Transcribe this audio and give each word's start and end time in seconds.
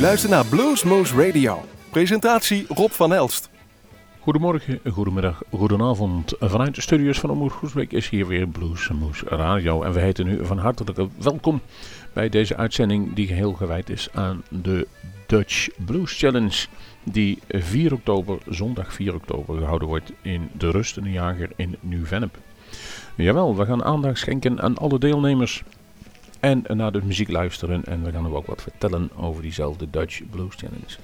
U 0.00 0.02
luistert 0.02 0.32
naar 0.32 0.46
Bluesmoose 0.46 1.26
Radio. 1.26 1.64
Presentatie 1.90 2.64
Rob 2.68 2.90
van 2.90 3.12
Elst. 3.12 3.50
Goedemorgen, 4.20 4.80
goedemiddag, 4.92 5.42
goedenavond. 5.50 6.34
Vanuit 6.38 6.74
de 6.74 6.80
studios 6.80 7.18
van 7.18 7.30
Omroep 7.30 7.52
Groesbeek 7.52 7.92
is 7.92 8.08
hier 8.08 8.26
weer 8.26 8.46
Bluesmoose 8.46 9.24
Radio. 9.28 9.82
En 9.82 9.92
we 9.92 10.00
heten 10.00 10.26
u 10.26 10.46
van 10.46 10.58
harte 10.58 10.84
welkom 11.18 11.60
bij 12.12 12.28
deze 12.28 12.56
uitzending 12.56 13.14
die 13.14 13.26
geheel 13.26 13.52
gewijd 13.52 13.90
is 13.90 14.08
aan 14.12 14.42
de 14.48 14.86
Dutch 15.26 15.68
Blues 15.84 16.18
Challenge. 16.18 16.66
Die 17.02 17.38
4 17.48 17.92
oktober, 17.92 18.38
zondag 18.48 18.92
4 18.92 19.14
oktober, 19.14 19.58
gehouden 19.58 19.88
wordt 19.88 20.12
in 20.22 20.50
de 20.58 20.70
Rustende 20.70 21.10
Jager 21.10 21.50
in 21.56 21.76
Nieuw-Vennep. 21.80 22.38
Jawel, 23.14 23.56
we 23.56 23.64
gaan 23.64 23.84
aandacht 23.84 24.18
schenken 24.18 24.60
aan 24.62 24.78
alle 24.78 24.98
deelnemers. 24.98 25.62
En 26.40 26.64
naar 26.68 26.92
de 26.92 27.02
muziek 27.04 27.30
luisteren. 27.30 27.84
En 27.84 28.04
we 28.04 28.12
gaan 28.12 28.34
ook 28.34 28.46
wat 28.46 28.62
vertellen 28.62 29.10
over 29.16 29.42
diezelfde 29.42 29.90
Dutch 29.90 30.20
Blues 30.30 30.54
Challenge. 30.54 30.96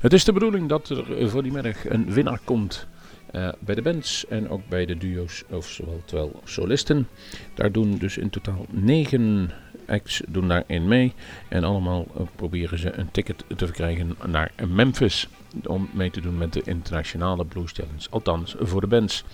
Het 0.00 0.12
is 0.12 0.24
de 0.24 0.32
bedoeling 0.32 0.68
dat 0.68 0.88
er 0.88 1.30
voor 1.30 1.42
die 1.42 1.52
middag 1.52 1.88
een 1.88 2.12
winnaar 2.12 2.40
komt. 2.44 2.86
Uh, 3.32 3.48
bij 3.58 3.74
de 3.74 3.82
bands 3.82 4.26
en 4.26 4.48
ook 4.48 4.68
bij 4.68 4.86
de 4.86 4.96
duo's, 4.96 5.44
of 5.50 5.80
zowel 6.04 6.40
solisten. 6.44 7.08
Daar 7.54 7.72
doen 7.72 7.98
dus 7.98 8.18
in 8.18 8.30
totaal 8.30 8.66
negen 8.70 9.50
acts 9.86 10.22
doen 10.28 10.48
daarin 10.48 10.88
mee. 10.88 11.12
En 11.48 11.64
allemaal 11.64 12.06
uh, 12.16 12.26
proberen 12.36 12.78
ze 12.78 12.92
een 12.92 13.10
ticket 13.10 13.44
te 13.56 13.66
verkrijgen 13.66 14.16
naar 14.26 14.52
Memphis 14.68 15.28
om 15.66 15.88
mee 15.92 16.10
te 16.10 16.20
doen 16.20 16.38
met 16.38 16.52
de 16.52 16.62
internationale 16.64 17.44
Blues 17.44 17.72
Challenge. 17.72 18.06
Althans, 18.10 18.54
voor 18.58 18.80
de 18.80 18.86
bands. 18.86 19.24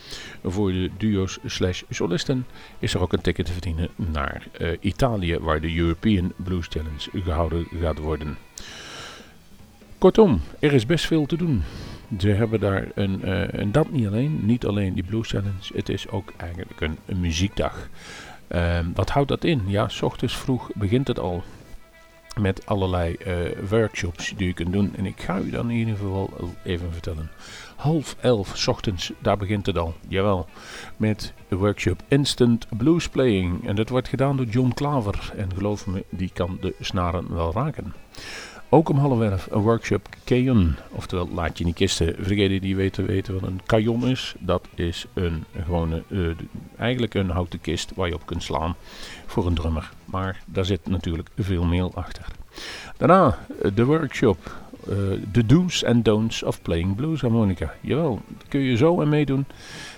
Voor 0.44 0.72
de 0.72 0.91
duo's 0.98 1.38
slash 1.44 1.82
solisten 1.91 2.46
is 2.78 2.94
er 2.94 3.00
ook 3.00 3.12
een 3.12 3.20
ticket 3.20 3.46
te 3.46 3.52
verdienen 3.52 3.88
naar 3.96 4.46
uh, 4.60 4.68
Italië, 4.80 5.38
waar 5.38 5.60
de 5.60 5.77
European 5.77 6.32
Blues 6.36 6.66
Challenge 6.69 7.22
gehouden 7.24 7.66
gaat 7.80 7.98
worden. 7.98 8.36
Kortom, 9.98 10.41
er 10.58 10.72
is 10.72 10.86
best 10.86 11.06
veel 11.06 11.27
te 11.27 11.36
doen. 11.36 11.62
Ze 12.19 12.28
hebben 12.28 12.60
daar 12.60 12.88
een, 12.94 13.20
uh, 13.25 13.55
en 13.55 13.72
dat 13.72 13.91
niet 13.91 14.06
alleen, 14.06 14.47
niet 14.47 14.66
alleen 14.66 14.94
die 14.94 15.05
Blues 15.05 15.28
Challenge, 15.28 15.75
het 15.75 15.88
is 15.88 16.08
ook 16.08 16.32
eigenlijk 16.36 16.80
een 16.80 17.20
muziekdag. 17.20 17.88
Uh, 18.55 18.79
wat 18.95 19.11
houdt 19.11 19.29
dat 19.29 19.45
in? 19.45 19.62
Ja, 19.67 19.89
s 19.89 20.03
ochtends 20.03 20.37
vroeg 20.37 20.70
begint 20.75 21.09
het 21.09 21.19
al 21.19 21.43
met 22.41 22.67
allerlei 22.67 23.17
uh, 23.27 23.34
workshops 23.69 24.34
die 24.37 24.47
je 24.47 24.53
kunt 24.53 24.73
doen. 24.73 24.93
En 24.97 25.06
ik 25.06 25.20
ga 25.20 25.39
u 25.39 25.51
dan 25.51 25.70
in 25.70 25.77
ieder 25.77 25.97
geval 25.97 26.31
even 26.65 26.93
vertellen. 26.93 27.31
Half 27.77 28.17
elf 28.21 28.53
s 28.55 28.67
ochtends, 28.67 29.12
daar 29.19 29.37
begint 29.37 29.67
het 29.67 29.78
al. 29.78 29.95
Jawel, 30.09 30.47
met 30.97 31.33
de 31.48 31.56
workshop 31.56 32.03
Instant 32.09 32.67
Blues 32.77 33.09
Playing. 33.09 33.69
En 33.69 33.77
dat 33.77 33.89
wordt 33.89 34.09
gedaan 34.09 34.37
door 34.37 34.47
John 34.47 34.71
Klaver. 34.75 35.33
En 35.37 35.51
geloof 35.55 35.87
me, 35.87 36.05
die 36.09 36.31
kan 36.33 36.59
de 36.61 36.75
snaren 36.81 37.34
wel 37.34 37.53
raken. 37.53 37.95
Ook 38.72 38.88
om 38.88 38.96
half 38.96 39.46
een 39.50 39.60
workshop 39.60 40.08
Kayon, 40.24 40.74
oftewel 40.90 41.28
laat 41.34 41.58
je 41.58 41.64
niet 41.64 41.74
kisten. 41.74 42.14
Voor 42.16 42.28
degenen 42.28 42.60
die 42.60 42.76
weten, 42.76 43.06
weten 43.06 43.34
wat 43.34 43.42
een 43.42 43.60
kajon 43.66 44.08
is. 44.08 44.34
Dat 44.38 44.68
is 44.74 45.06
een 45.14 45.44
gewone, 45.64 46.02
uh, 46.08 46.30
eigenlijk 46.76 47.14
een 47.14 47.30
houten 47.30 47.60
kist 47.60 47.92
waar 47.94 48.08
je 48.08 48.14
op 48.14 48.26
kunt 48.26 48.42
slaan 48.42 48.76
voor 49.26 49.46
een 49.46 49.54
drummer. 49.54 49.91
Maar 50.04 50.42
daar 50.46 50.64
zit 50.64 50.88
natuurlijk 50.88 51.28
veel 51.38 51.64
meer 51.64 51.91
achter. 51.94 52.24
Daarna 52.96 53.38
uh, 53.62 53.70
de 53.74 53.84
workshop 53.84 54.38
The 55.32 55.41
uh, 55.41 55.48
Do's 55.48 55.84
and 55.84 56.04
Don'ts 56.04 56.42
of 56.42 56.62
Playing 56.62 56.96
Blues 56.96 57.20
Harmonica. 57.20 57.74
Jawel, 57.80 58.20
kun 58.48 58.60
je 58.60 58.76
zo 58.76 59.00
en 59.00 59.08
meedoen. 59.08 59.46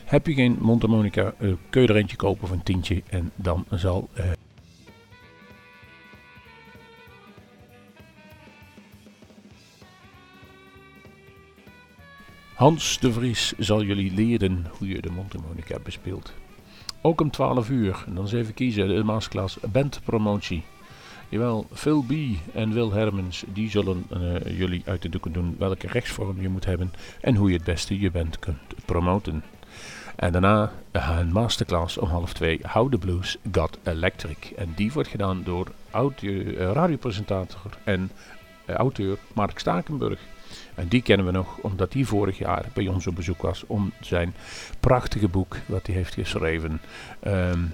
Heb 0.04 0.26
je 0.26 0.34
geen 0.34 0.56
mondharmonica, 0.60 1.34
uh, 1.38 1.52
kun 1.70 1.82
je 1.82 1.88
er 1.88 1.96
eentje 1.96 2.16
kopen 2.16 2.48
voor 2.48 2.56
een 2.56 2.62
tientje 2.62 3.02
en 3.08 3.30
dan 3.34 3.64
zal... 3.70 4.08
Hans 12.62 12.98
de 12.98 13.12
Vries 13.12 13.52
zal 13.58 13.82
jullie 13.82 14.14
leren 14.14 14.66
hoe 14.78 14.88
je 14.88 15.00
de 15.00 15.10
mondharmonica 15.10 15.78
bespeelt. 15.82 16.32
Ook 17.00 17.20
om 17.20 17.30
12 17.30 17.70
uur, 17.70 18.04
dan 18.06 18.22
eens 18.22 18.32
even 18.32 18.54
kiezen, 18.54 18.88
de 18.88 19.04
masterclass 19.04 19.58
bandpromotie. 19.72 20.62
Jawel, 21.28 21.66
Phil 21.72 22.02
B. 22.02 22.12
en 22.54 22.72
Wil 22.72 22.92
Hermans, 22.92 23.44
die 23.52 23.70
zullen 23.70 24.06
uh, 24.12 24.58
jullie 24.58 24.82
uit 24.86 25.02
de 25.02 25.08
doeken 25.08 25.32
doen 25.32 25.56
welke 25.58 25.86
rechtsvorm 25.86 26.40
je 26.40 26.48
moet 26.48 26.64
hebben 26.64 26.92
en 27.20 27.34
hoe 27.34 27.48
je 27.48 27.56
het 27.56 27.64
beste 27.64 28.00
je 28.00 28.10
band 28.10 28.38
kunt 28.38 28.84
promoten. 28.84 29.44
En 30.16 30.32
daarna 30.32 30.72
een 30.92 31.32
masterclass 31.32 31.98
om 31.98 32.08
half 32.08 32.32
twee, 32.32 32.60
How 32.62 32.90
the 32.90 32.98
Blues 32.98 33.36
Got 33.52 33.78
Electric. 33.82 34.52
En 34.56 34.72
die 34.74 34.92
wordt 34.92 35.08
gedaan 35.08 35.42
door 35.44 35.72
uh, 36.20 36.72
radiopresentator 36.72 37.78
en 37.84 38.10
auteur 38.66 39.18
Mark 39.34 39.58
Stakenburg. 39.58 40.20
En 40.74 40.88
die 40.88 41.02
kennen 41.02 41.26
we 41.26 41.32
nog 41.32 41.58
omdat 41.58 41.92
hij 41.92 42.04
vorig 42.04 42.38
jaar 42.38 42.66
bij 42.74 42.88
ons 42.88 43.06
op 43.06 43.14
bezoek 43.14 43.42
was 43.42 43.64
om 43.66 43.92
zijn 44.00 44.34
prachtige 44.80 45.28
boek 45.28 45.56
wat 45.66 45.86
hij 45.86 45.96
heeft 45.96 46.14
geschreven 46.14 46.80
um, 47.26 47.72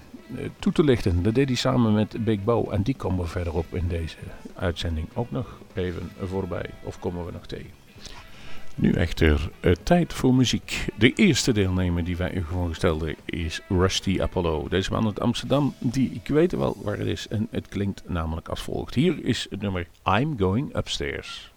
toe 0.58 0.72
te 0.72 0.84
lichten. 0.84 1.22
Dat 1.22 1.34
deed 1.34 1.48
hij 1.48 1.56
samen 1.56 1.92
met 1.92 2.24
Big 2.24 2.44
Bo 2.44 2.70
en 2.70 2.82
die 2.82 2.96
komen 2.96 3.24
we 3.24 3.30
verderop 3.30 3.74
in 3.74 3.88
deze 3.88 4.16
uitzending 4.54 5.08
ook 5.14 5.30
nog 5.30 5.60
even 5.74 6.10
voorbij 6.24 6.70
of 6.82 6.98
komen 6.98 7.24
we 7.24 7.32
nog 7.32 7.46
tegen. 7.46 7.70
Nu 8.74 8.92
echter 8.92 9.50
uh, 9.60 9.72
tijd 9.82 10.12
voor 10.12 10.34
muziek. 10.34 10.86
De 10.98 11.12
eerste 11.12 11.52
deelnemer 11.52 12.04
die 12.04 12.16
wij 12.16 12.34
u 12.34 12.44
gewoon 12.44 12.74
stelden 12.74 13.14
is 13.24 13.60
Rusty 13.68 14.18
Apollo. 14.20 14.68
Deze 14.68 14.92
man 14.92 15.06
uit 15.06 15.20
Amsterdam, 15.20 15.74
die 15.78 16.10
ik 16.10 16.28
weet 16.28 16.52
wel 16.52 16.76
waar 16.82 16.98
het 16.98 17.06
is 17.06 17.28
en 17.28 17.48
het 17.50 17.68
klinkt 17.68 18.02
namelijk 18.06 18.48
als 18.48 18.62
volgt. 18.62 18.94
Hier 18.94 19.24
is 19.24 19.46
het 19.50 19.60
nummer 19.60 19.86
I'm 20.04 20.38
Going 20.38 20.76
Upstairs. 20.76 21.52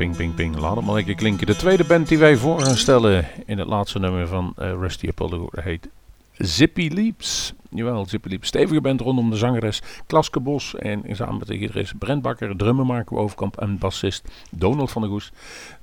Ping, 0.00 0.16
ping, 0.16 0.34
ping. 0.34 0.56
Laat 0.56 0.76
het 0.76 0.84
maar 0.84 0.94
lekker 0.94 1.14
klinken. 1.14 1.46
De 1.46 1.56
tweede 1.56 1.84
band 1.84 2.08
die 2.08 2.18
wij 2.18 2.36
voor 2.36 2.60
gaan 2.60 2.76
stellen 2.76 3.26
in 3.46 3.58
het 3.58 3.68
laatste 3.68 3.98
nummer 3.98 4.28
van 4.28 4.54
uh, 4.58 4.70
Rusty 4.70 5.08
Apollo 5.08 5.48
heet 5.50 5.88
Zippy 6.32 6.88
Leaps. 6.88 7.54
Jawel, 7.70 8.06
Zippy 8.06 8.28
Leaps. 8.28 8.48
Stevige 8.48 8.80
band 8.80 9.00
rondom 9.00 9.30
de 9.30 9.36
zangeres 9.36 9.82
Klaske 10.06 10.40
Bos. 10.40 10.74
En 10.74 11.04
samen 11.10 11.38
met 11.38 11.46
de 11.46 11.58
gitarist 11.58 11.98
Brent 11.98 12.22
Bakker, 12.22 12.56
drummer 12.56 12.86
Marco 12.86 13.16
Overkamp 13.16 13.56
en 13.56 13.78
bassist 13.78 14.30
Donald 14.50 14.90
van 14.90 15.02
der 15.02 15.10
Goes. 15.10 15.32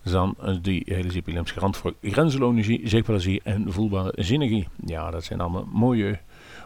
Dan 0.04 0.36
uh, 0.44 0.56
die 0.62 0.84
hele 0.86 1.12
Zippy 1.12 1.32
Leaps 1.32 1.52
garant 1.52 1.78
voor 1.78 1.94
grenzeloze 2.02 2.80
energie, 2.80 3.42
en 3.44 3.66
voelbare 3.74 4.14
synergie. 4.16 4.68
Ja, 4.86 5.12
dat 5.12 5.24
zijn 5.24 5.42
allemaal 5.42 5.68
mooie 5.72 6.20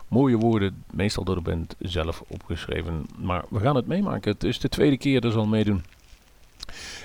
mooie 0.08 0.38
woorden, 0.38 0.84
meestal 0.92 1.24
door 1.24 1.36
de 1.36 1.42
band 1.42 1.76
zelf 1.80 2.24
opgeschreven. 2.28 3.06
Maar 3.18 3.44
we 3.50 3.60
gaan 3.60 3.76
het 3.76 3.88
meemaken. 3.88 4.32
Het 4.32 4.44
is 4.44 4.60
de 4.60 4.70
tweede 4.70 4.98
keer 4.98 5.22
dat 5.22 5.32
ze 5.32 5.38
al 5.38 5.48
meedoen. 5.48 5.84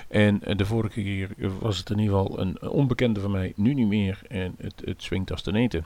En 0.07 0.39
de 0.55 0.65
vorige 0.65 1.01
keer 1.01 1.29
was 1.59 1.77
het 1.77 1.89
in 1.89 1.99
ieder 1.99 2.17
geval 2.17 2.39
een 2.39 2.61
onbekende 2.61 3.19
van 3.19 3.31
mij, 3.31 3.53
nu 3.55 3.73
niet 3.73 3.87
meer. 3.87 4.21
En 4.27 4.55
het, 4.57 4.81
het 4.85 5.03
swingt 5.03 5.31
als 5.31 5.41
te 5.41 5.53
eten. 5.53 5.85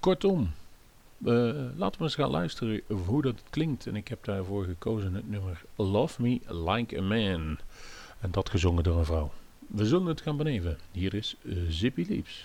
Kortom, 0.00 0.50
uh, 1.18 1.54
laten 1.76 1.98
we 1.98 2.04
eens 2.04 2.14
gaan 2.14 2.30
luisteren 2.30 2.80
hoe 3.06 3.22
dat 3.22 3.42
klinkt. 3.50 3.86
En 3.86 3.96
ik 3.96 4.08
heb 4.08 4.24
daarvoor 4.24 4.64
gekozen 4.64 5.14
het 5.14 5.30
nummer 5.30 5.62
Love 5.76 6.22
Me 6.22 6.40
Like 6.46 6.98
a 6.98 7.02
Man. 7.02 7.58
En 8.20 8.30
dat 8.30 8.50
gezongen 8.50 8.82
door 8.82 8.98
een 8.98 9.04
vrouw. 9.04 9.32
We 9.66 9.86
zullen 9.86 10.06
het 10.06 10.20
gaan 10.20 10.36
beneven. 10.36 10.78
Hier 10.92 11.14
is 11.14 11.36
uh, 11.42 11.56
Zippy 11.68 12.06
Leaps. 12.08 12.44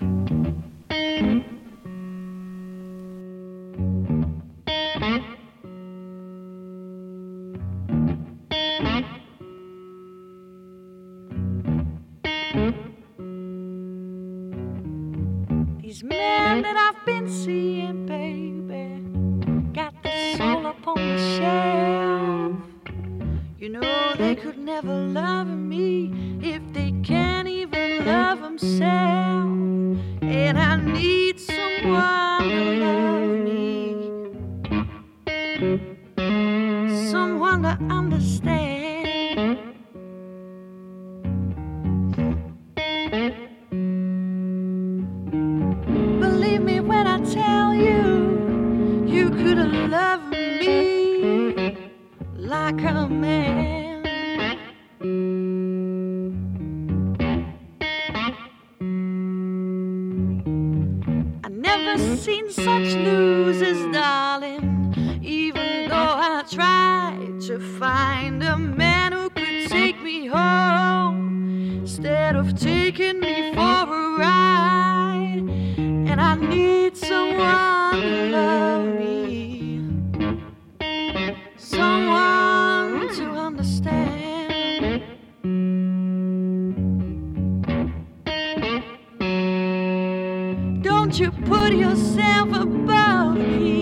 Don't 91.10 91.20
you 91.22 91.32
put 91.48 91.74
yourself 91.74 92.50
above 92.54 93.36
me. 93.36 93.79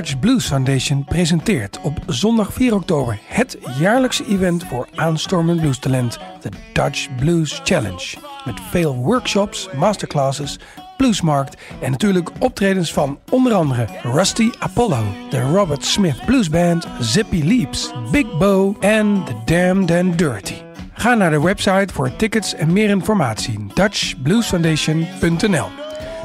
Dutch 0.00 0.18
Blues 0.18 0.46
Foundation 0.46 1.04
presenteert 1.04 1.80
op 1.82 1.98
zondag 2.06 2.52
4 2.52 2.74
oktober 2.74 3.18
het 3.26 3.58
jaarlijkse 3.78 4.26
event 4.26 4.64
voor 4.64 4.88
aanstormend 4.94 5.60
bluestalent, 5.60 6.18
de 6.40 6.48
Dutch 6.72 7.08
Blues 7.16 7.60
Challenge. 7.64 8.16
Met 8.44 8.60
veel 8.70 8.94
workshops, 8.94 9.68
masterclasses, 9.76 10.58
bluesmarkt 10.96 11.56
en 11.80 11.90
natuurlijk 11.90 12.30
optredens 12.38 12.92
van 12.92 13.18
onder 13.30 13.52
andere 13.52 13.86
Rusty 14.02 14.50
Apollo, 14.58 15.04
de 15.30 15.40
Robert 15.40 15.84
Smith 15.84 16.24
Blues 16.26 16.50
Band, 16.50 16.86
Zippy 17.00 17.42
Leaps, 17.42 17.92
Big 18.10 18.38
Bow 18.38 18.84
en 18.84 19.24
The 19.24 19.34
Damned 19.44 19.90
and 19.90 20.18
Dirty. 20.18 20.56
Ga 20.92 21.14
naar 21.14 21.30
de 21.30 21.40
website 21.40 21.94
voor 21.94 22.16
tickets 22.16 22.54
en 22.54 22.72
meer 22.72 22.88
informatie 22.88 23.66
dutchbluesfoundation.nl 23.74 25.79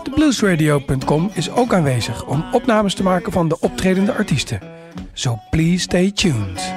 Bluesradio.com 0.09 1.31
is 1.33 1.51
ook 1.51 1.73
aanwezig 1.73 2.25
om 2.25 2.45
opnames 2.51 2.93
te 2.93 3.03
maken 3.03 3.31
van 3.31 3.47
de 3.47 3.59
optredende 3.59 4.13
artiesten. 4.13 4.59
So 5.13 5.39
please 5.49 5.79
stay 5.79 6.11
tuned. 6.11 6.73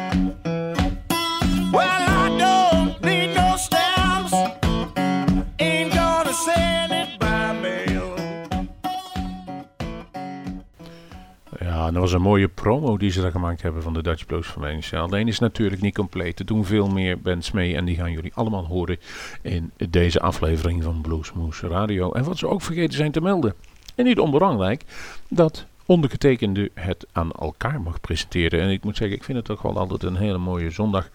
Ja, 11.89 11.95
dat 11.95 12.03
was 12.03 12.13
een 12.13 12.23
mooie 12.23 12.49
promo 12.49 12.97
die 12.97 13.11
ze 13.11 13.21
daar 13.21 13.31
gemaakt 13.31 13.63
hebben 13.63 13.83
van 13.83 13.93
de 13.93 14.03
Dutch 14.03 14.27
Blues 14.27 14.47
Foundation. 14.47 15.01
Alleen 15.01 15.29
is 15.29 15.39
natuurlijk 15.39 15.83
niet 15.83 15.95
compleet. 15.95 16.39
Er 16.39 16.47
doen 16.47 16.65
veel 16.65 16.89
meer 16.89 17.21
bands 17.21 17.51
mee 17.51 17.77
en 17.77 17.85
die 17.85 17.97
gaan 17.97 18.13
jullie 18.13 18.35
allemaal 18.35 18.67
horen 18.67 18.97
in 19.43 19.73
deze 19.91 20.21
aflevering 20.21 20.83
van 20.83 21.01
Bluesmoose 21.01 21.69
Radio. 21.69 22.13
En 22.13 22.25
wat 22.25 22.39
ze 22.39 22.49
ook 22.49 22.63
vergeten 22.63 22.97
zijn 22.97 23.13
te 23.13 23.21
melden, 23.21 23.55
en 23.95 24.05
niet 24.05 24.19
onbelangrijk, 24.19 24.85
dat 25.29 25.67
ondergetekende 25.87 26.71
het 26.75 27.07
aan 27.13 27.33
elkaar 27.33 27.81
mag 27.81 28.01
presenteren. 28.01 28.61
En 28.61 28.71
ik 28.71 28.85
moet 28.85 28.97
zeggen, 28.97 29.17
ik 29.17 29.25
vind 29.25 29.37
het 29.37 29.47
toch 29.47 29.63
wel 29.63 29.79
altijd 29.79 30.03
een 30.03 30.17
hele 30.17 30.39
mooie 30.39 30.71
zondag. 30.71 31.11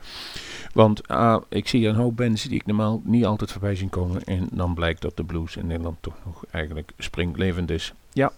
Want 0.74 1.02
uh, 1.12 1.38
ik 1.50 1.68
zie 1.68 1.88
een 1.88 1.96
hoop 1.96 2.18
bands 2.18 2.44
die 2.44 2.60
ik 2.60 2.66
normaal 2.66 3.02
niet 3.04 3.26
altijd 3.26 3.52
voorbij 3.52 3.76
zien 3.76 3.90
komen. 3.90 4.24
En 4.24 4.48
dan 4.52 4.74
blijkt 4.74 5.02
dat 5.02 5.18
de 5.18 5.24
blues 5.24 5.56
in 5.56 5.68
Nederland 5.68 5.98
toch 6.00 6.16
nog 6.26 6.46
eigenlijk 6.52 6.92
springlevend 6.98 7.70
is. 7.70 7.94
Ja, 8.14 8.32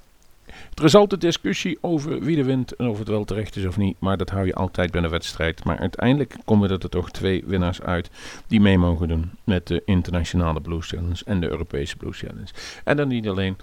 er 0.74 0.84
is 0.84 0.96
altijd 0.96 1.22
discussie 1.22 1.78
over 1.82 2.20
wie 2.20 2.36
de 2.36 2.44
wint 2.44 2.76
en 2.76 2.88
of 2.88 3.00
het 3.00 3.08
wel 3.08 3.26
terecht 3.26 3.56
is 3.56 3.66
of 3.66 3.78
niet. 3.78 4.00
Maar 4.00 4.18
dat 4.18 4.30
hou 4.30 4.46
je 4.46 4.56
altijd 4.56 4.92
bij 4.92 5.04
een 5.04 5.10
wedstrijd. 5.10 5.64
Maar 5.64 5.78
uiteindelijk 5.78 6.36
komen 6.46 6.70
er 6.70 6.90
toch 6.90 7.12
twee 7.12 7.44
winnaars 7.46 7.82
uit 7.82 8.10
die 8.48 8.62
mee 8.62 8.78
mogen 8.78 9.08
doen 9.08 9.32
met 9.44 9.68
de 9.68 9.82
internationale 9.86 10.62
Blues 10.62 10.88
Challenge 10.88 11.22
en 11.26 11.40
de 11.40 11.50
Europese 11.50 11.98
Blues 11.98 12.20
Challenge. 12.20 12.50
En 12.84 12.98
dan 12.98 13.08
niet 13.08 13.28
alleen. 13.28 13.58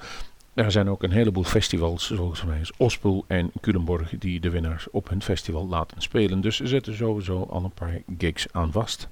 Er 0.54 0.70
zijn 0.70 0.90
ook 0.90 1.02
een 1.02 1.10
heleboel 1.10 1.44
festivals, 1.44 2.06
zoals 2.06 2.44
mij 2.44 2.60
is 2.60 2.98
en 3.26 3.50
Culemborg, 3.60 4.18
die 4.18 4.40
de 4.40 4.50
winnaars 4.50 4.90
op 4.90 5.08
hun 5.08 5.22
festival 5.22 5.68
laten 5.68 6.02
spelen. 6.02 6.40
Dus 6.40 6.60
er 6.60 6.68
zitten 6.68 6.96
sowieso 6.96 7.46
al 7.50 7.64
een 7.64 7.70
paar 7.70 8.02
gigs 8.18 8.46
aan 8.50 8.72
vast. 8.72 9.08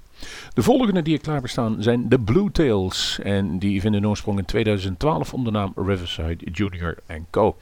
De 0.53 0.63
volgende 0.63 1.01
die 1.01 1.15
er 1.15 1.21
klaar 1.21 1.41
bestaan 1.41 1.83
zijn 1.83 2.09
de 2.09 2.19
Blue 2.19 2.51
Tails. 2.51 3.19
En 3.23 3.59
die 3.59 3.81
vinden 3.81 4.07
oorsprong 4.07 4.37
in 4.39 4.45
2012 4.45 5.33
onder 5.33 5.53
de 5.53 5.59
naam 5.59 5.73
Riverside 5.75 6.51
Junior 6.51 6.97
Co. 7.29 7.57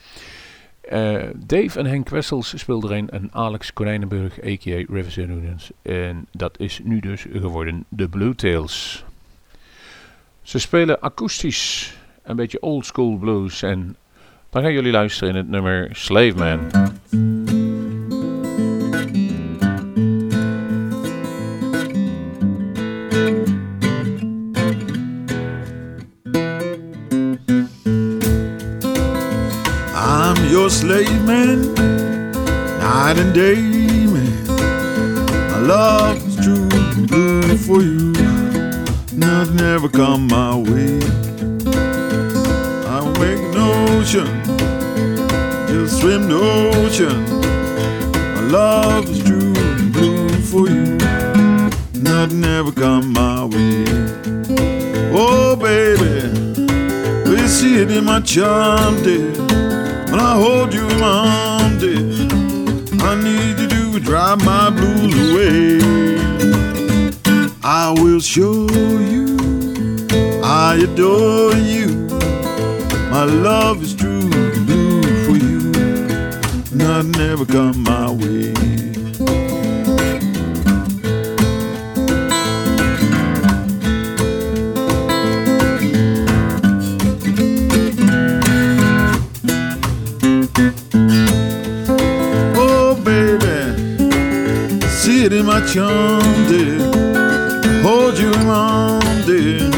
Uh, 0.91 1.23
Dave 1.35 1.79
en 1.79 1.85
Henk 1.85 2.09
Wessels 2.09 2.53
speelden 2.59 2.89
erin 2.89 3.09
en 3.09 3.29
Alex 3.31 3.73
Konijnenburg, 3.73 4.43
a.k.a. 4.43 4.93
Riverside 4.93 5.33
Unions. 5.33 5.71
En 5.81 6.27
dat 6.31 6.59
is 6.59 6.79
nu 6.83 6.99
dus 6.99 7.25
geworden 7.31 7.85
de 7.89 8.09
Blue 8.09 8.35
Tails. 8.35 9.03
Ze 10.41 10.59
spelen 10.59 11.01
akoestisch, 11.01 11.97
een 12.23 12.35
beetje 12.35 12.61
old 12.61 12.85
school 12.85 13.17
blues. 13.17 13.61
En 13.61 13.95
dan 14.49 14.61
gaan 14.61 14.73
jullie 14.73 14.91
luisteren 14.91 15.29
in 15.29 15.35
het 15.35 15.49
nummer 15.49 15.89
Slave 15.91 16.35
Man. 16.35 16.59
Night 33.09 33.25
and 33.25 33.33
day, 33.33 33.55
man. 33.55 34.45
My 35.51 35.59
love 35.61 36.17
is 36.27 36.35
true 36.35 36.69
and 36.71 37.07
blue 37.07 37.57
for 37.57 37.81
you. 37.81 38.13
Nothing 39.17 39.59
ever 39.61 39.89
come 39.89 40.27
my 40.27 40.55
way. 40.55 40.99
I 42.85 42.99
wake 43.19 43.39
an 43.39 43.57
ocean, 43.57 44.27
just 45.67 46.01
swim 46.01 46.29
the 46.29 46.39
ocean. 46.75 47.23
My 48.35 48.41
love 48.41 49.09
is 49.09 49.23
true 49.23 49.55
and 49.55 49.91
blue 49.91 50.29
for 50.51 50.69
you. 50.69 50.97
Nothing 51.99 52.43
ever 52.43 52.71
come 52.71 53.11
my 53.11 53.45
way. 53.45 53.85
Oh, 55.11 55.55
baby, 55.55 56.29
we 57.27 57.47
see 57.47 57.81
it 57.81 57.89
in 57.89 58.05
my 58.05 58.21
charm, 58.21 59.01
dear. 59.01 59.31
When 60.11 60.19
I 60.19 60.33
hold 60.35 60.75
you 60.75 60.87
in 60.87 60.99
my 60.99 61.27
arms, 61.27 61.58
need 63.29 63.69
to 63.69 63.99
drive 63.99 64.43
my 64.43 64.69
blues 64.69 65.13
away. 65.25 65.79
I 67.63 67.91
will 67.91 68.19
show 68.19 68.67
you, 69.13 69.37
I 70.43 70.79
adore 70.83 71.53
you. 71.53 72.07
My 73.11 73.23
love 73.25 73.83
is 73.83 73.95
true, 73.95 74.29
blue 74.29 75.01
for 75.25 75.37
you. 75.45 75.71
Nothing 76.75 77.21
ever 77.21 77.45
come 77.45 77.83
my 77.83 78.11
way. 78.11 78.48
Charm, 95.73 96.21
dear. 96.47 96.79
Hold 97.83 98.17
you 98.17 98.31
around, 98.31 99.25
dear. 99.25 99.69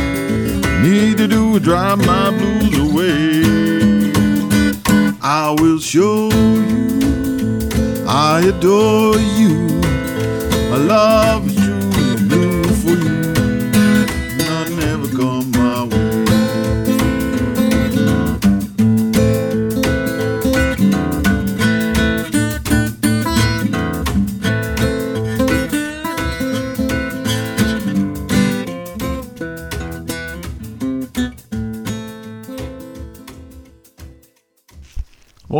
Need 0.81 1.17
to 1.17 1.27
do 1.27 1.59
drive 1.59 1.99
my 2.05 2.31
blues 2.31 2.77
away. 2.77 3.43
I 5.21 5.55
will 5.59 5.79
show 5.79 6.29
you 6.29 6.81
I 8.07 8.41
adore 8.41 9.17
you. 9.37 9.40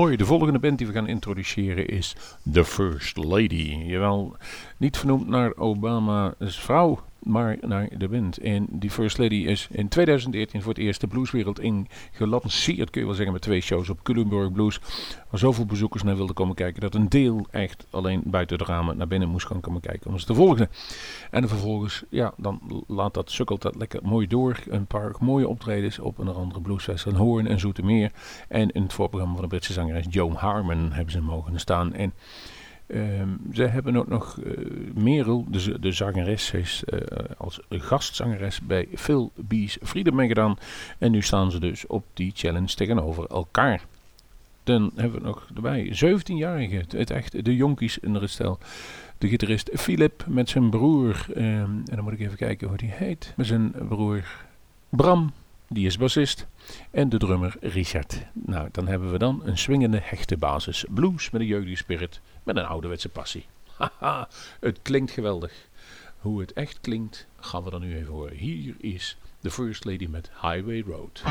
De 0.02 0.26
volgende 0.26 0.60
band 0.60 0.78
die 0.78 0.88
we 0.88 0.94
gaan 0.94 1.08
introduceren 1.08 1.88
is 1.88 2.16
The 2.52 2.66
First 2.66 3.18
Lady. 3.18 3.76
Jawel, 3.86 4.36
niet 4.78 4.98
vernoemd 4.98 5.28
naar 5.28 5.56
Obama's 5.56 6.60
vrouw, 6.60 7.00
maar 7.24 7.58
naar 7.62 7.90
de 7.98 8.08
band. 8.08 8.38
En 8.38 8.68
die 8.70 8.90
First 8.90 9.18
Lady 9.18 9.36
is 9.36 9.68
in 9.72 9.88
2013 9.88 10.62
voor 10.62 10.74
het 10.74 10.82
eerst 10.82 11.02
de 11.02 11.08
blueswereld 11.08 11.60
ingelanceerd, 11.60 12.90
kun 12.90 13.02
je 13.02 13.08
wel 13.08 13.16
zeggen, 13.16 13.34
met 13.34 13.42
twee 13.42 13.62
shows 13.62 13.90
op 13.90 14.04
Culemborg 14.04 14.52
Blues. 14.52 14.80
Waar 15.30 15.40
zoveel 15.40 15.66
bezoekers 15.66 16.04
naar 16.04 16.16
wilden 16.16 16.36
komen 16.36 16.56
kijken, 16.56 16.82
dat 16.82 16.96
een 16.96 17.10
deel 17.10 17.48
echt 17.52 17.88
alleen 17.90 18.22
buiten 18.26 18.58
de 18.58 18.64
ramen 18.64 18.98
naar 18.98 19.08
binnen 19.08 19.30
moest 19.30 19.48
gaan 19.48 19.60
komen 19.60 19.82
kijken 19.82 20.12
om 20.12 20.20
ze 20.20 20.26
te 20.26 20.34
volgen. 20.34 20.70
En 21.32 21.48
vervolgens, 21.48 22.04
ja, 22.10 22.34
dan 22.38 22.84
laat 22.88 23.14
dat, 23.14 23.32
sukkelt 23.32 23.62
dat 23.62 23.76
lekker 23.76 24.00
mooi 24.04 24.28
door. 24.28 24.60
Een 24.70 24.86
paar 24.86 25.12
mooie 25.20 25.48
optredens 25.48 26.00
op 26.00 26.18
een 26.18 26.28
andere 26.28 26.62
bluesfestival, 26.62 27.20
Hoorn 27.20 27.48
en 27.48 27.60
Zoetermeer. 27.60 28.12
En 28.48 28.70
in 28.70 28.84
het 28.84 28.94
voorprogramma 28.94 29.34
van 29.36 29.44
de 29.44 29.50
Britse 29.50 29.74
zangeres 29.74 30.06
Joan 30.10 30.36
Harmon 30.36 30.92
hebben 30.92 31.12
ze 31.12 31.22
mogen 31.22 31.60
staan. 31.60 31.94
En 31.94 32.14
Um, 32.94 33.40
ze 33.54 33.64
hebben 33.64 33.96
ook 33.96 34.08
nog 34.08 34.40
uh, 34.44 34.54
Merel, 34.94 35.46
de, 35.80 35.92
zangeres, 35.92 36.52
is 36.52 36.84
uh, 36.94 37.00
als 37.38 37.60
gastzangeres 37.70 38.62
bij 38.62 38.88
Phil 38.96 39.32
B's 39.48 39.78
Freedom 39.82 40.16
meegedaan. 40.16 40.58
En 40.98 41.12
nu 41.12 41.22
staan 41.22 41.52
ze 41.52 41.60
dus 41.60 41.88
op 41.88 42.06
die 42.14 42.32
challenge 42.36 42.76
tegenover 42.76 43.28
elkaar. 43.28 43.86
Dan 44.64 44.92
hebben 44.96 45.22
we 45.22 45.28
nog 45.28 45.48
erbij 45.56 45.86
17-jarige, 45.86 46.86
het 46.98 47.10
echt 47.10 47.46
de 47.46 47.56
jonkies 47.56 47.98
in 47.98 48.14
de 48.14 48.28
stel. 48.28 48.60
De 49.18 49.28
gitarist 49.28 49.70
Philip 49.74 50.26
met 50.28 50.50
zijn 50.50 50.70
broer, 50.70 51.26
um, 51.30 51.44
en 51.44 51.84
dan 51.86 52.04
moet 52.04 52.14
ik 52.14 52.20
even 52.20 52.38
kijken 52.38 52.68
hoe 52.68 52.78
die 52.78 52.92
heet, 52.92 53.34
met 53.36 53.46
zijn 53.46 53.72
broer 53.88 54.24
Bram 54.90 55.32
die 55.72 55.86
is 55.86 55.98
bassist. 55.98 56.48
En 56.92 57.10
de 57.10 57.18
drummer 57.18 57.56
Richard. 57.60 58.26
Nou, 58.34 58.70
dan 58.72 58.88
hebben 58.88 59.12
we 59.12 59.18
dan 59.18 59.42
een 59.44 59.58
swingende 59.58 60.00
hechte 60.04 60.38
basis. 60.38 60.86
Blues 60.90 61.30
met 61.30 61.42
een 61.42 61.48
jeugdige 61.48 61.76
spirit, 61.76 62.22
met 62.44 62.58
een 62.58 62.66
ouderwetse 62.66 63.10
passie. 63.10 63.46
Haha, 63.78 64.28
het 64.60 64.80
klinkt 64.82 65.12
geweldig. 65.12 65.54
Hoe 66.20 66.40
het 66.42 66.54
echt 66.54 66.82
klinkt, 66.82 67.28
gaan 67.40 67.64
we 67.64 67.70
dan 67.70 67.82
nu 67.82 67.96
even 67.96 68.14
horen. 68.14 68.36
Hier 68.36 68.76
is 68.80 69.18
de 69.40 69.52
First 69.52 69.86
Lady 69.86 70.08
met 70.08 70.30
Highway 70.42 70.84
Road. 70.88 71.22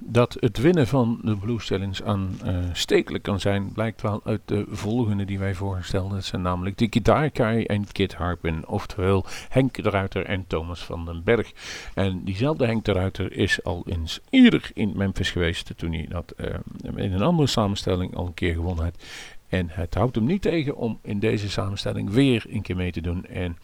Dat 0.00 0.36
het 0.40 0.58
winnen 0.58 0.86
van 0.86 1.18
de 1.22 1.36
Blues 1.36 1.66
Challenge 1.66 2.04
aanstekelijk 2.04 3.24
kan 3.24 3.40
zijn, 3.40 3.72
blijkt 3.72 4.02
wel 4.02 4.20
uit 4.24 4.40
de 4.44 4.64
volgende 4.68 5.24
die 5.24 5.38
wij 5.38 5.54
voorstelden. 5.54 6.14
Dat 6.14 6.24
zijn 6.24 6.42
namelijk 6.42 6.78
de 6.78 6.86
Guitar 6.90 7.62
en 7.62 7.92
Kit 7.92 8.14
Harpin, 8.14 8.66
oftewel 8.66 9.24
Henk 9.48 9.82
de 9.82 9.90
Ruiter 9.90 10.24
en 10.24 10.44
Thomas 10.46 10.84
van 10.84 11.04
den 11.04 11.22
Berg. 11.24 11.52
En 11.94 12.24
diezelfde 12.24 12.66
Henk 12.66 12.84
de 12.84 12.92
Ruiter 12.92 13.32
is 13.32 13.64
al 13.64 13.82
eens 13.88 14.20
eerder 14.30 14.70
in 14.74 14.92
Memphis 14.96 15.30
geweest, 15.30 15.72
toen 15.76 15.92
hij 15.92 16.06
dat 16.08 16.34
uh, 16.36 16.46
in 16.94 17.12
een 17.12 17.22
andere 17.22 17.48
samenstelling 17.48 18.16
al 18.16 18.26
een 18.26 18.34
keer 18.34 18.54
gewonnen 18.54 18.84
had. 18.84 19.04
En 19.48 19.68
het 19.70 19.94
houdt 19.94 20.14
hem 20.14 20.24
niet 20.24 20.42
tegen 20.42 20.76
om 20.76 20.98
in 21.02 21.18
deze 21.18 21.50
samenstelling 21.50 22.10
weer 22.10 22.44
een 22.48 22.62
keer 22.62 22.76
mee 22.76 22.92
te 22.92 23.00
doen. 23.00 23.24
En 23.24 23.56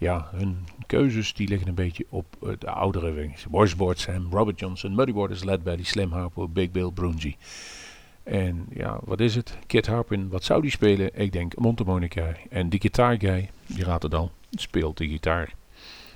ja, 0.00 0.28
hun 0.32 0.66
keuzes 0.86 1.32
die 1.34 1.48
liggen 1.48 1.68
een 1.68 1.74
beetje 1.74 2.06
op 2.08 2.56
de 2.58 2.70
oudere 2.70 3.12
wings. 3.12 3.46
Washboard 3.50 3.98
Sam, 3.98 4.26
Robert 4.30 4.60
Johnson, 4.60 4.94
Muddy 4.94 5.12
Waters, 5.12 5.44
Led 5.44 5.62
Belly, 5.62 5.82
Slim 5.82 6.12
Harper, 6.12 6.50
Big 6.50 6.70
Bill, 6.70 6.90
Brunzi. 6.90 7.36
En 8.22 8.66
ja, 8.70 8.98
wat 9.04 9.20
is 9.20 9.34
het? 9.34 9.58
Kit 9.66 9.86
Harpin, 9.86 10.28
wat 10.28 10.44
zou 10.44 10.62
die 10.62 10.70
spelen? 10.70 11.10
Ik 11.14 11.32
denk 11.32 11.56
mondharmonica. 11.56 12.34
En 12.50 12.68
die 12.68 12.80
gitaarguy, 12.80 13.50
die 13.66 13.84
raadt 13.84 14.02
het 14.02 14.14
al, 14.14 14.30
speelt 14.50 14.96
de 14.96 15.08
gitaar. 15.08 15.54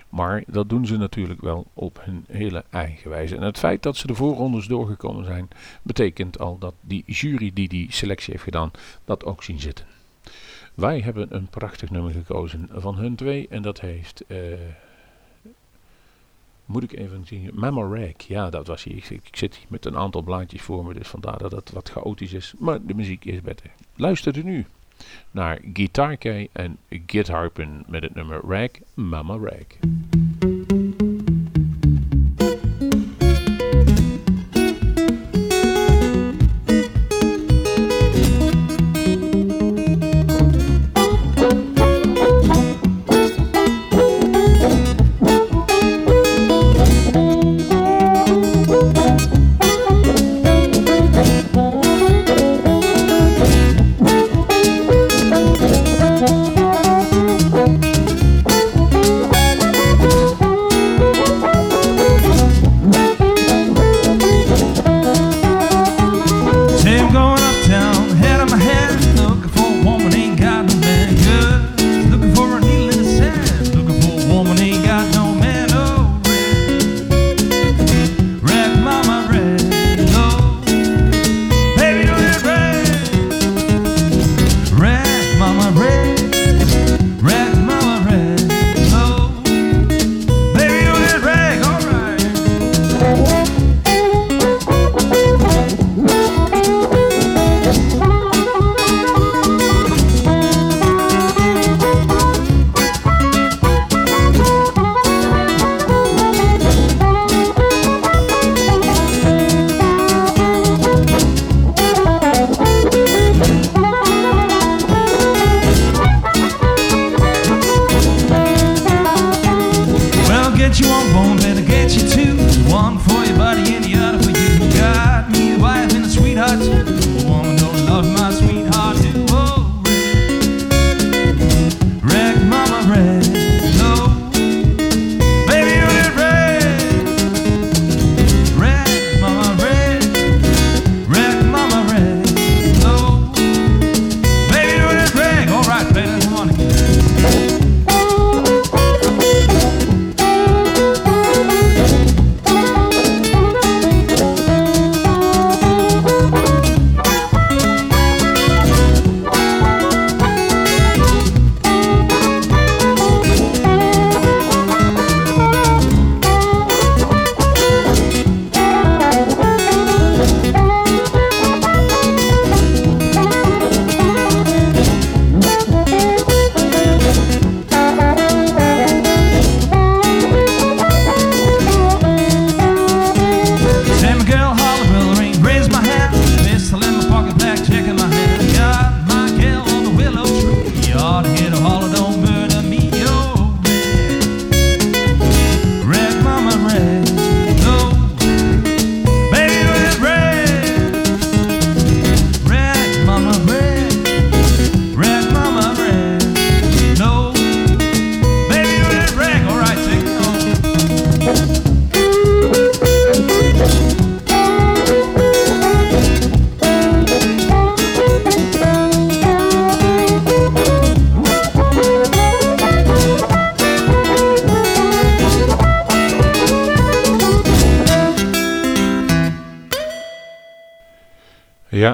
Maar 0.09 0.42
dat 0.47 0.68
doen 0.68 0.87
ze 0.87 0.97
natuurlijk 0.97 1.40
wel 1.40 1.66
op 1.75 2.01
hun 2.05 2.25
hele 2.29 2.64
eigen 2.70 3.11
wijze. 3.11 3.37
En 3.37 3.42
het 3.42 3.59
feit 3.59 3.83
dat 3.83 3.97
ze 3.97 4.07
de 4.07 4.14
voorrondes 4.14 4.66
doorgekomen 4.66 5.25
zijn, 5.25 5.49
betekent 5.83 6.38
al 6.38 6.59
dat 6.59 6.75
die 6.81 7.03
jury 7.07 7.51
die 7.55 7.68
die 7.68 7.92
selectie 7.92 8.33
heeft 8.33 8.44
gedaan, 8.44 8.70
dat 9.05 9.25
ook 9.25 9.42
zien 9.42 9.61
zitten. 9.61 9.93
Wij 10.74 11.00
hebben 11.00 11.34
een 11.34 11.46
prachtig 11.46 11.90
nummer 11.90 12.12
gekozen 12.12 12.68
van 12.72 12.96
hun 12.96 13.14
twee. 13.14 13.48
En 13.48 13.62
dat 13.62 13.80
heeft, 13.80 14.24
uh, 14.28 14.38
moet 16.64 16.82
ik 16.82 16.92
even 16.92 17.26
zien, 17.26 17.50
Mama 17.54 17.80
Rag. 17.80 18.22
Ja, 18.26 18.50
dat 18.50 18.66
was 18.66 18.84
hij. 18.84 18.94
Ik, 18.94 19.22
zit 19.30 19.56
hier 19.56 19.66
met 19.68 19.84
een 19.84 19.96
aantal 19.96 20.22
blaadjes 20.22 20.62
voor 20.62 20.84
me, 20.84 20.94
dus 20.94 21.08
vandaar 21.08 21.38
dat 21.38 21.52
het 21.52 21.70
wat 21.70 21.88
chaotisch 21.88 22.32
is. 22.32 22.54
Maar 22.58 22.87
de 22.87 22.94
muziek 22.94 23.24
is 23.24 23.40
beter. 23.40 23.70
Luister 23.96 24.37
er 24.37 24.44
nu 24.44 24.66
naar 25.30 25.60
Guitar 25.72 26.16
Kay 26.16 26.48
en 26.52 26.78
Guitarpin 27.06 27.84
met 27.88 28.02
het 28.02 28.14
nummer 28.14 28.40
Rag, 28.48 28.70
Mama 28.94 29.37
Rag. 29.37 30.53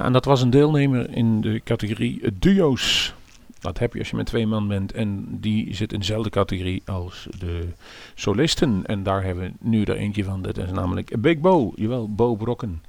En 0.05 0.13
dat 0.13 0.25
was 0.25 0.43
een 0.43 0.51
deelnemer 0.51 1.11
in 1.11 1.41
de 1.41 1.61
categorie 1.65 2.39
duo's. 2.39 3.15
Dat 3.61 3.79
heb 3.79 3.93
je 3.93 3.99
als 3.99 4.11
je 4.11 4.17
met 4.17 4.27
twee 4.27 4.47
man 4.47 4.69
bent. 4.69 4.93
En 4.93 5.27
die 5.41 5.75
zit 5.75 5.93
in 5.93 5.99
dezelfde 5.99 6.31
categorie 6.31 6.83
als 6.85 7.29
de 7.39 7.69
solisten. 8.15 8.87
En 8.87 9.03
daar 9.03 9.25
hebben 9.25 9.45
we 9.45 9.69
nu 9.69 9.83
er 9.83 9.97
eentje 9.97 10.25
van. 10.25 10.43
Dat 10.43 10.59
is 10.59 10.71
namelijk 10.71 11.21
Big 11.21 11.39
Bo. 11.39 11.73
Jawel, 11.75 12.15
Bo 12.15 12.35
Brokken. 12.35 12.83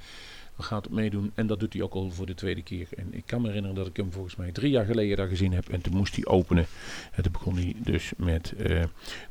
Gaat 0.57 0.89
meedoen. 0.89 1.31
En 1.35 1.47
dat 1.47 1.59
doet 1.59 1.73
hij 1.73 1.81
ook 1.81 1.93
al 1.93 2.11
voor 2.11 2.25
de 2.25 2.33
tweede 2.33 2.61
keer. 2.61 2.87
En 2.97 3.07
ik 3.11 3.23
kan 3.25 3.41
me 3.41 3.47
herinneren 3.47 3.77
dat 3.77 3.87
ik 3.87 3.97
hem 3.97 4.11
volgens 4.11 4.35
mij 4.35 4.51
drie 4.51 4.71
jaar 4.71 4.85
geleden 4.85 5.17
daar 5.17 5.27
gezien 5.27 5.53
heb. 5.53 5.69
En 5.69 5.81
toen 5.81 5.95
moest 5.95 6.15
hij 6.15 6.25
openen. 6.25 6.65
En 7.11 7.23
toen 7.23 7.31
begon 7.31 7.55
hij 7.55 7.75
dus 7.77 8.11
met 8.17 8.53
uh, 8.57 8.83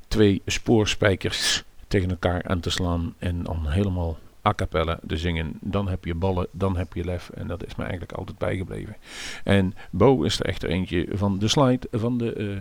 twee 0.09 0.43
spoorspijkers 0.47 1.65
tegen 1.89 2.11
elkaar 2.11 2.43
aan 2.43 2.61
te 2.61 2.71
slaan. 2.71 3.15
En 3.19 3.43
dan 3.43 3.69
helemaal 3.69 4.19
a 4.51 4.55
cappella 4.55 4.99
te 5.07 5.17
zingen. 5.17 5.53
Dan 5.61 5.89
heb 5.89 6.05
je 6.05 6.15
ballen, 6.15 6.47
dan 6.51 6.77
heb 6.77 6.93
je 6.93 7.05
lef. 7.05 7.31
En 7.31 7.47
dat 7.47 7.67
is 7.67 7.75
me 7.75 7.83
eigenlijk 7.83 8.13
altijd 8.13 8.39
bijgebleven. 8.39 8.97
En 9.45 9.75
Bo 9.91 10.23
is 10.23 10.41
er 10.41 10.47
echt 10.47 10.63
eentje 10.63 11.07
van 11.13 11.39
de 11.39 11.49
slide 11.49 11.87
van 11.91 12.19
de... 12.19 12.37
Uh, 12.37 12.59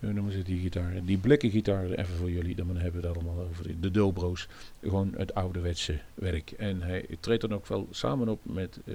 hoe 0.00 0.12
noemen 0.12 0.32
ze 0.32 0.42
die 0.42 0.60
gitaar? 0.60 0.92
Die 1.04 1.18
blikken 1.18 1.50
gitaar, 1.50 1.84
even 1.84 2.16
voor 2.16 2.30
jullie, 2.30 2.54
dan 2.54 2.76
hebben 2.76 3.00
we 3.00 3.06
het 3.06 3.16
allemaal 3.16 3.44
over. 3.44 3.80
De 3.80 3.90
Dobro's, 3.90 4.48
gewoon 4.82 5.14
het 5.16 5.34
ouderwetse 5.34 5.98
werk. 6.14 6.50
En 6.50 6.82
hij 6.82 7.06
treedt 7.20 7.40
dan 7.40 7.54
ook 7.54 7.66
wel 7.66 7.88
samen 7.90 8.28
op 8.28 8.40
met 8.42 8.80
uh, 8.84 8.94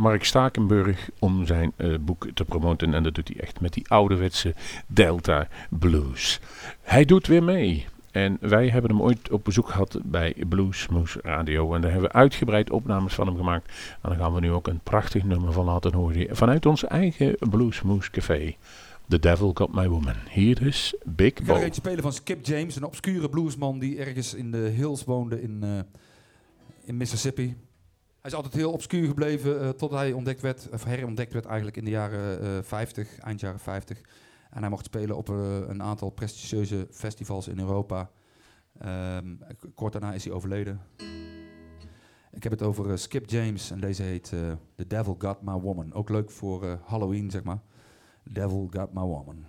Mark 0.00 0.24
Stakenburg 0.24 1.10
om 1.18 1.46
zijn 1.46 1.72
eh, 1.76 1.94
boek 2.00 2.26
te 2.34 2.44
promoten. 2.44 2.94
En 2.94 3.02
dat 3.02 3.14
doet 3.14 3.28
hij 3.28 3.36
echt 3.40 3.60
met 3.60 3.72
die 3.72 3.88
ouderwetse 3.88 4.54
Delta 4.86 5.48
Blues. 5.68 6.40
Hij 6.82 7.04
doet 7.04 7.26
weer 7.26 7.42
mee. 7.42 7.86
En 8.12 8.36
wij 8.40 8.68
hebben 8.68 8.90
hem 8.90 9.02
ooit 9.02 9.30
op 9.30 9.44
bezoek 9.44 9.68
gehad 9.68 9.98
bij 10.04 10.36
Bluesmoes 10.48 11.16
Radio. 11.22 11.74
En 11.74 11.80
daar 11.80 11.90
hebben 11.90 12.10
we 12.10 12.16
uitgebreid 12.16 12.70
opnames 12.70 13.14
van 13.14 13.26
hem 13.26 13.36
gemaakt. 13.36 13.72
En 14.02 14.08
daar 14.08 14.18
gaan 14.18 14.34
we 14.34 14.40
nu 14.40 14.50
ook 14.50 14.66
een 14.66 14.80
prachtig 14.80 15.24
nummer 15.24 15.52
van 15.52 15.64
laten 15.64 15.94
horen. 15.94 16.36
Vanuit 16.36 16.66
ons 16.66 16.84
eigen 16.84 17.36
Bluesmoes 17.50 18.10
Café. 18.10 18.56
The 19.08 19.18
Devil 19.18 19.50
Got 19.54 19.74
My 19.74 19.88
Woman. 19.88 20.14
Hier 20.28 20.66
is 20.66 20.94
Big 21.04 21.28
Ik 21.30 21.38
ga 21.38 21.44
Bo. 21.44 21.54
er 21.54 21.62
eentje 21.62 21.80
spelen 21.80 22.02
van 22.02 22.12
Skip 22.12 22.46
James, 22.46 22.76
een 22.76 22.84
obscure 22.84 23.28
bluesman 23.28 23.78
die 23.78 23.98
ergens 23.98 24.34
in 24.34 24.50
de 24.50 24.58
hills 24.58 25.04
woonde 25.04 25.42
in, 25.42 25.62
eh, 25.62 25.68
in 26.84 26.96
Mississippi. 26.96 27.56
Hij 28.20 28.30
is 28.30 28.34
altijd 28.34 28.54
heel 28.54 28.72
obscuur 28.72 29.06
gebleven 29.06 29.60
eh, 29.60 29.68
tot 29.68 29.90
hij 29.90 30.12
ontdekt 30.12 30.40
werd, 30.40 30.68
of 30.72 30.84
herontdekt 30.84 31.32
werd 31.32 31.44
eigenlijk 31.44 31.76
in 31.76 31.84
de 31.84 31.90
jaren 31.90 32.42
eh 32.42 32.48
50, 32.62 33.18
eind 33.18 33.40
jaren 33.40 33.60
50. 33.60 34.00
En 34.50 34.60
hij 34.60 34.70
mocht 34.70 34.84
spelen 34.84 35.16
op 35.16 35.28
eh, 35.28 35.58
een 35.68 35.82
aantal 35.82 36.10
prestigieuze 36.10 36.86
festivals 36.90 37.48
in 37.48 37.58
Europa. 37.58 38.10
Ehm, 38.78 39.36
kort 39.74 39.92
daarna 39.92 40.12
is 40.12 40.24
hij 40.24 40.32
overleden. 40.32 40.80
Ik 42.32 42.42
heb 42.42 42.52
het 42.52 42.62
over 42.62 42.90
eh, 42.90 42.96
Skip 42.96 43.30
James 43.30 43.70
en 43.70 43.80
deze 43.80 44.02
heet 44.02 44.32
eh, 44.32 44.52
The 44.74 44.86
Devil 44.86 45.16
Got 45.18 45.42
My 45.42 45.52
Woman. 45.52 45.92
Ook 45.92 46.08
leuk 46.08 46.30
voor 46.30 46.80
Halloween, 46.84 47.30
zeg 47.30 47.42
maar. 47.44 47.60
Devil 48.24 48.68
Got 48.70 48.92
My 48.92 49.02
Woman. 49.02 49.44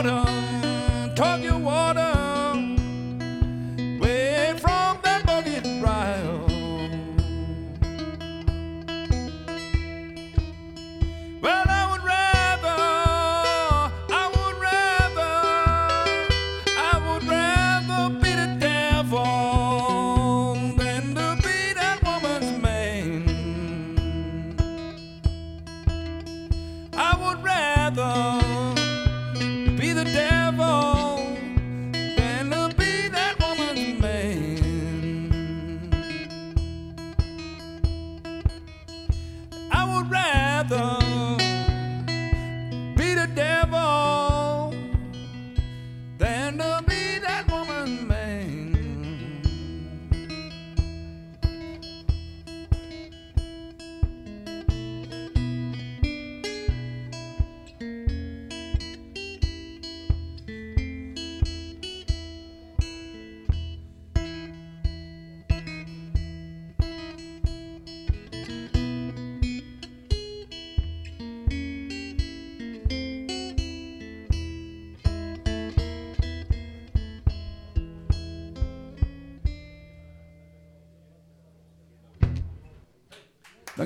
autumn. 0.00 0.39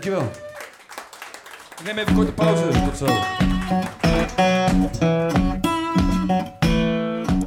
Dankjewel. 0.04 0.30
Ik 1.78 1.84
neem 1.84 1.98
even 1.98 2.08
een 2.08 2.14
korte 2.14 2.32
pauze. 2.32 2.62
Tot 2.84 2.96
zo. 2.96 3.06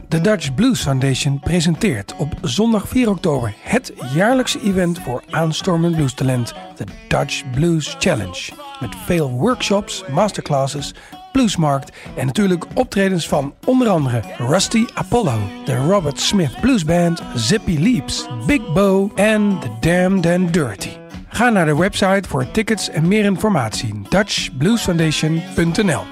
De 0.08 0.22
Dutch 0.22 0.54
Blues 0.54 0.82
Foundation 0.82 1.40
presenteert 1.40 2.16
op 2.16 2.34
zondag 2.42 2.88
4 2.88 3.10
oktober 3.10 3.54
het 3.60 3.94
jaarlijkse 4.14 4.62
event 4.62 5.00
voor 5.00 5.24
aanstormend 5.30 5.96
bluestalent, 5.96 6.54
de 6.76 6.84
Dutch 7.08 7.44
Blues 7.52 7.96
Challenge. 8.00 8.52
Met 8.80 8.96
veel 9.06 9.30
workshops, 9.30 10.04
masterclasses, 10.12 10.94
bluesmarkt 11.32 11.98
en 12.16 12.26
natuurlijk 12.26 12.66
optredens 12.74 13.28
van 13.28 13.54
onder 13.66 13.90
andere 13.90 14.22
Rusty 14.38 14.86
Apollo, 14.94 15.40
de 15.66 15.76
Robert 15.76 16.20
Smith 16.20 16.62
Blues 16.62 16.86
Band, 16.86 17.22
Zippy 17.36 17.78
Leaps, 17.78 18.28
Big 18.46 18.74
Bow 18.74 19.12
en 19.16 19.60
The 19.60 19.70
Damned 19.80 20.26
and 20.26 20.54
Dirty. 20.54 21.07
Ga 21.38 21.50
naar 21.50 21.66
de 21.66 21.76
website 21.76 22.30
voor 22.30 22.52
tickets 22.52 22.90
en 22.90 23.08
meer 23.08 23.24
informatie 23.26 24.02
dutchbluesfoundation.nl. 24.10 26.04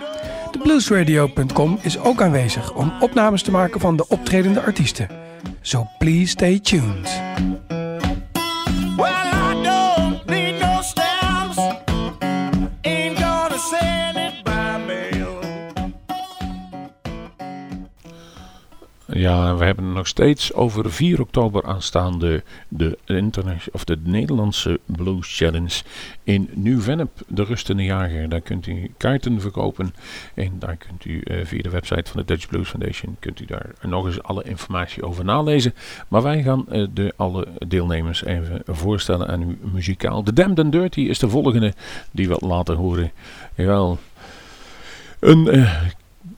De 0.52 0.60
bluesradio.com 0.64 1.80
is 1.82 2.00
ook 2.00 2.22
aanwezig 2.22 2.74
om 2.74 2.94
opnames 3.00 3.42
te 3.42 3.52
maken 3.52 3.80
van 3.80 3.96
de 3.96 4.08
optredende 4.08 4.62
artiesten. 4.62 5.10
So 5.62 5.88
please 5.98 6.28
stay 6.28 6.60
tuned. 6.60 7.22
Ja, 19.26 19.56
we 19.56 19.66
hebben 19.66 19.94
nog 19.94 20.08
steeds 20.08 20.54
over 20.54 20.92
4 20.92 21.22
oktober 21.22 21.64
aanstaande 21.64 22.44
de, 22.68 22.98
of 23.72 23.84
de 23.84 23.98
Nederlandse 24.04 24.80
Blues 24.86 25.38
Challenge 25.38 25.82
in 26.24 26.50
Nieuw-Vennep, 26.54 27.10
de 27.28 27.44
Rustende 27.44 27.84
Jager. 27.84 28.30
Daar 28.30 28.42
kunt 28.42 28.68
u 28.68 28.92
kaarten 28.98 29.42
verkopen 29.42 29.94
en 30.34 30.52
daar 30.60 30.76
kunt 30.76 31.06
u 31.06 31.20
eh, 31.20 31.46
via 31.46 31.62
de 31.62 31.70
website 31.70 32.12
van 32.12 32.20
de 32.20 32.26
Dutch 32.26 32.48
Blues 32.48 32.70
Foundation 32.70 33.16
kunt 33.20 33.40
u 33.40 33.46
daar 33.46 33.70
nog 33.82 34.06
eens 34.06 34.24
alle 34.24 34.44
informatie 34.44 35.04
over 35.04 35.26
nalezen. 35.26 35.74
Maar 36.08 36.22
wij 36.22 36.44
gaan 36.44 36.70
eh, 36.70 36.88
de 36.94 37.14
alle 37.16 37.48
deelnemers 37.68 38.24
even 38.24 38.62
voorstellen 38.66 39.28
aan 39.28 39.42
u 39.42 39.58
muzikaal. 39.62 40.24
The 40.24 40.34
Damned 40.34 40.72
Dirty 40.72 41.02
is 41.02 41.20
de 41.20 41.30
volgende 41.30 41.74
die 42.12 42.28
we 42.28 42.38
laten 42.40 42.76
horen. 42.76 43.12
Jawel, 43.56 44.00
een... 45.20 45.48
eh, 45.48 45.82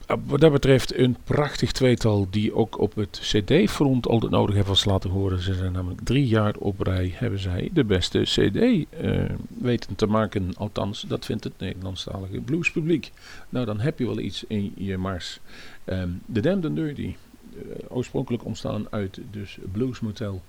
wat 0.08 0.40
dat 0.40 0.52
betreft 0.52 0.98
een 0.98 1.16
prachtig 1.24 1.72
tweetal 1.72 2.26
die 2.30 2.54
ook 2.54 2.78
op 2.78 2.94
het 2.94 3.20
cd-front 3.22 4.06
altijd 4.06 4.32
nodig 4.32 4.54
hebben 4.54 4.72
was 4.72 4.84
laten 4.84 5.10
horen. 5.10 5.40
Ze 5.40 5.54
zijn 5.54 5.72
namelijk 5.72 6.00
drie 6.04 6.26
jaar 6.26 6.54
op 6.58 6.80
rij 6.80 7.12
hebben 7.14 7.38
zij 7.38 7.70
de 7.72 7.84
beste 7.84 8.20
cd 8.20 8.56
eh, 8.56 9.22
weten 9.58 9.94
te 9.94 10.06
maken. 10.06 10.52
Althans, 10.56 11.04
dat 11.08 11.24
vindt 11.24 11.44
het 11.44 11.52
Nederlandstalige 11.58 12.40
bluespubliek. 12.40 13.12
Nou, 13.48 13.66
dan 13.66 13.80
heb 13.80 13.98
je 13.98 14.06
wel 14.06 14.18
iets 14.18 14.44
in 14.48 14.72
je 14.76 14.98
mars. 14.98 15.40
Ehm 15.84 16.08
The 16.32 16.40
Damned 16.40 16.64
and 16.64 16.76
Dirty, 16.76 17.14
eh, 17.54 17.60
oorspronkelijk 17.88 18.44
ontstaan 18.44 18.86
uit 18.90 19.20
dus 19.30 19.58
Blues 19.72 20.00
Motel. 20.00 20.42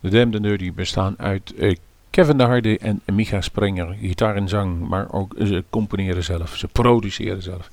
The 0.00 0.08
Damned 0.08 0.34
and 0.34 0.44
Dirty 0.44 0.72
bestaan 0.72 1.14
uit 1.18 1.54
eh, 1.54 1.76
Kevin 2.14 2.36
de 2.36 2.44
Harde 2.44 2.78
en 2.78 3.02
Micha 3.12 3.40
Sprenger, 3.40 3.96
gitaar 4.00 4.36
en 4.36 4.48
zang, 4.48 4.88
maar 4.88 5.12
ook 5.12 5.34
ze 5.38 5.64
componeren 5.70 6.24
zelf, 6.24 6.56
ze 6.56 6.68
produceren 6.68 7.42
zelf. 7.42 7.70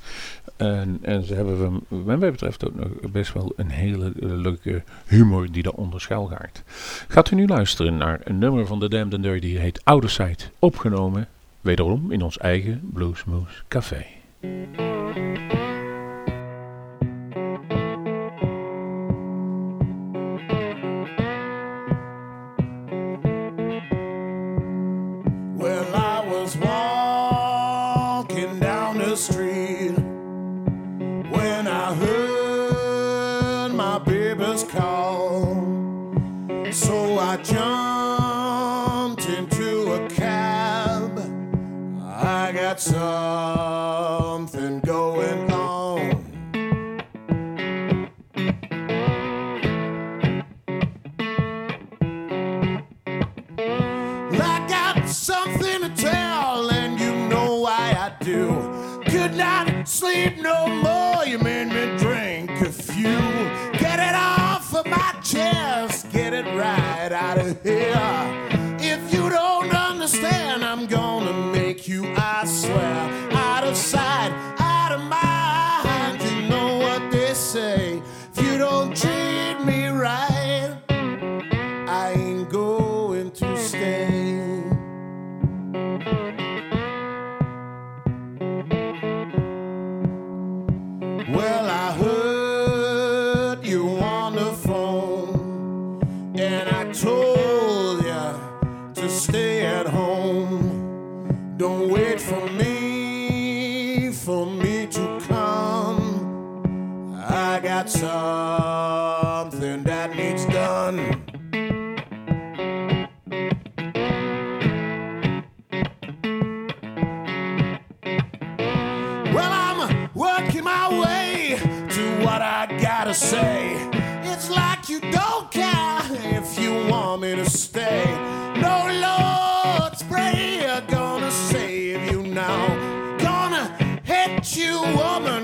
En, 0.62 1.00
en 1.02 1.24
ze 1.24 1.34
hebben, 1.34 1.82
wat 1.88 2.18
mij 2.18 2.32
betreft, 2.32 2.66
ook 2.68 2.76
nog 2.76 3.12
best 3.12 3.34
wel 3.34 3.54
een 3.56 3.70
hele 3.70 4.12
leuke 4.20 4.84
humor 5.06 5.52
die 5.52 5.64
daaronder 5.64 6.02
schuilgaart. 6.02 6.64
Gaat 7.08 7.32
u 7.32 7.36
nu 7.36 7.48
luisteren 7.48 7.98
naar 7.98 8.20
een 8.24 8.38
nummer 8.38 8.68
van 8.68 8.80
The 8.80 8.90
Damned 8.90 9.14
and 9.14 9.24
Dirty, 9.24 9.40
die 9.48 9.60
heet 9.60 9.82
Outer 9.84 10.10
Side, 10.10 10.44
opgenomen, 10.60 11.28
wederom 11.62 12.12
in 12.12 12.22
ons 12.22 12.38
eigen 12.38 12.80
Bluesmoose 12.94 13.64
Café. 13.68 14.06
I 25.94 26.26
was 26.30 26.56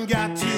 got 0.05 0.37
to 0.37 0.56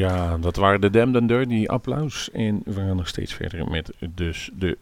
Ja, 0.00 0.38
dat 0.38 0.56
waren 0.56 0.92
de 0.92 1.02
and 1.02 1.28
Dirty 1.28 1.66
applaus. 1.66 2.30
En 2.30 2.62
we 2.64 2.72
gaan 2.72 2.96
nog 2.96 3.08
steeds 3.08 3.34
verder 3.34 3.70
met 3.70 3.92
dus 4.14 4.50
de 4.54 4.78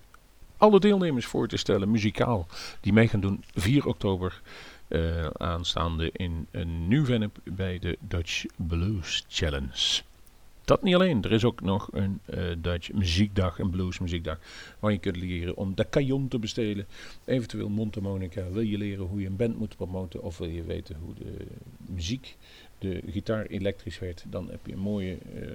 alle 0.57 0.81
deelnemers 0.81 1.27
voor 1.27 1.49
te 1.49 1.57
stellen, 1.57 1.91
muzikaal, 1.91 2.47
die 2.81 2.93
mee 2.93 3.09
gaan 3.09 3.21
doen 3.21 3.45
4 3.55 3.87
oktober 3.87 4.41
eh, 4.89 5.27
aanstaande 5.27 6.11
in 6.13 6.47
een 6.51 6.89
New 6.89 7.05
Vennep 7.05 7.39
bij 7.45 7.79
de 7.79 7.99
Dutch 8.01 8.45
Blues 8.57 9.25
Challenge. 9.29 10.03
Dat 10.65 10.83
niet 10.83 10.95
alleen, 10.95 11.23
er 11.23 11.33
is 11.33 11.45
ook 11.45 11.61
nog 11.61 11.89
een 11.93 12.21
eh, 12.25 12.45
Dutch 12.59 12.93
muziekdag, 12.93 13.59
een 13.59 13.71
bluesmuziekdag, 13.71 14.39
waar 14.79 14.93
je 14.93 14.99
kunt 14.99 15.17
leren 15.17 15.57
om 15.57 15.75
de 15.75 15.87
cajon 15.91 16.29
te 16.29 16.39
bestelen. 16.39 16.87
Eventueel 17.25 17.69
mondharmonica. 17.69 18.51
Wil 18.51 18.63
je 18.63 18.79
leren 18.79 19.07
hoe 19.07 19.21
je 19.21 19.27
een 19.27 19.37
band 19.37 19.59
moet 19.59 19.77
promoten 19.77 20.23
of 20.23 20.39
wil 20.39 20.49
je 20.49 20.63
weten 20.63 20.97
hoe 21.05 21.15
de 21.15 21.47
muziek, 21.87 22.37
de 22.79 23.03
gitaar 23.07 23.47
elektrisch 23.47 23.99
werd, 23.99 24.25
dan 24.27 24.51
heb 24.51 24.67
je 24.67 24.73
een 24.73 24.79
mooie, 24.79 25.19
eh, 25.35 25.49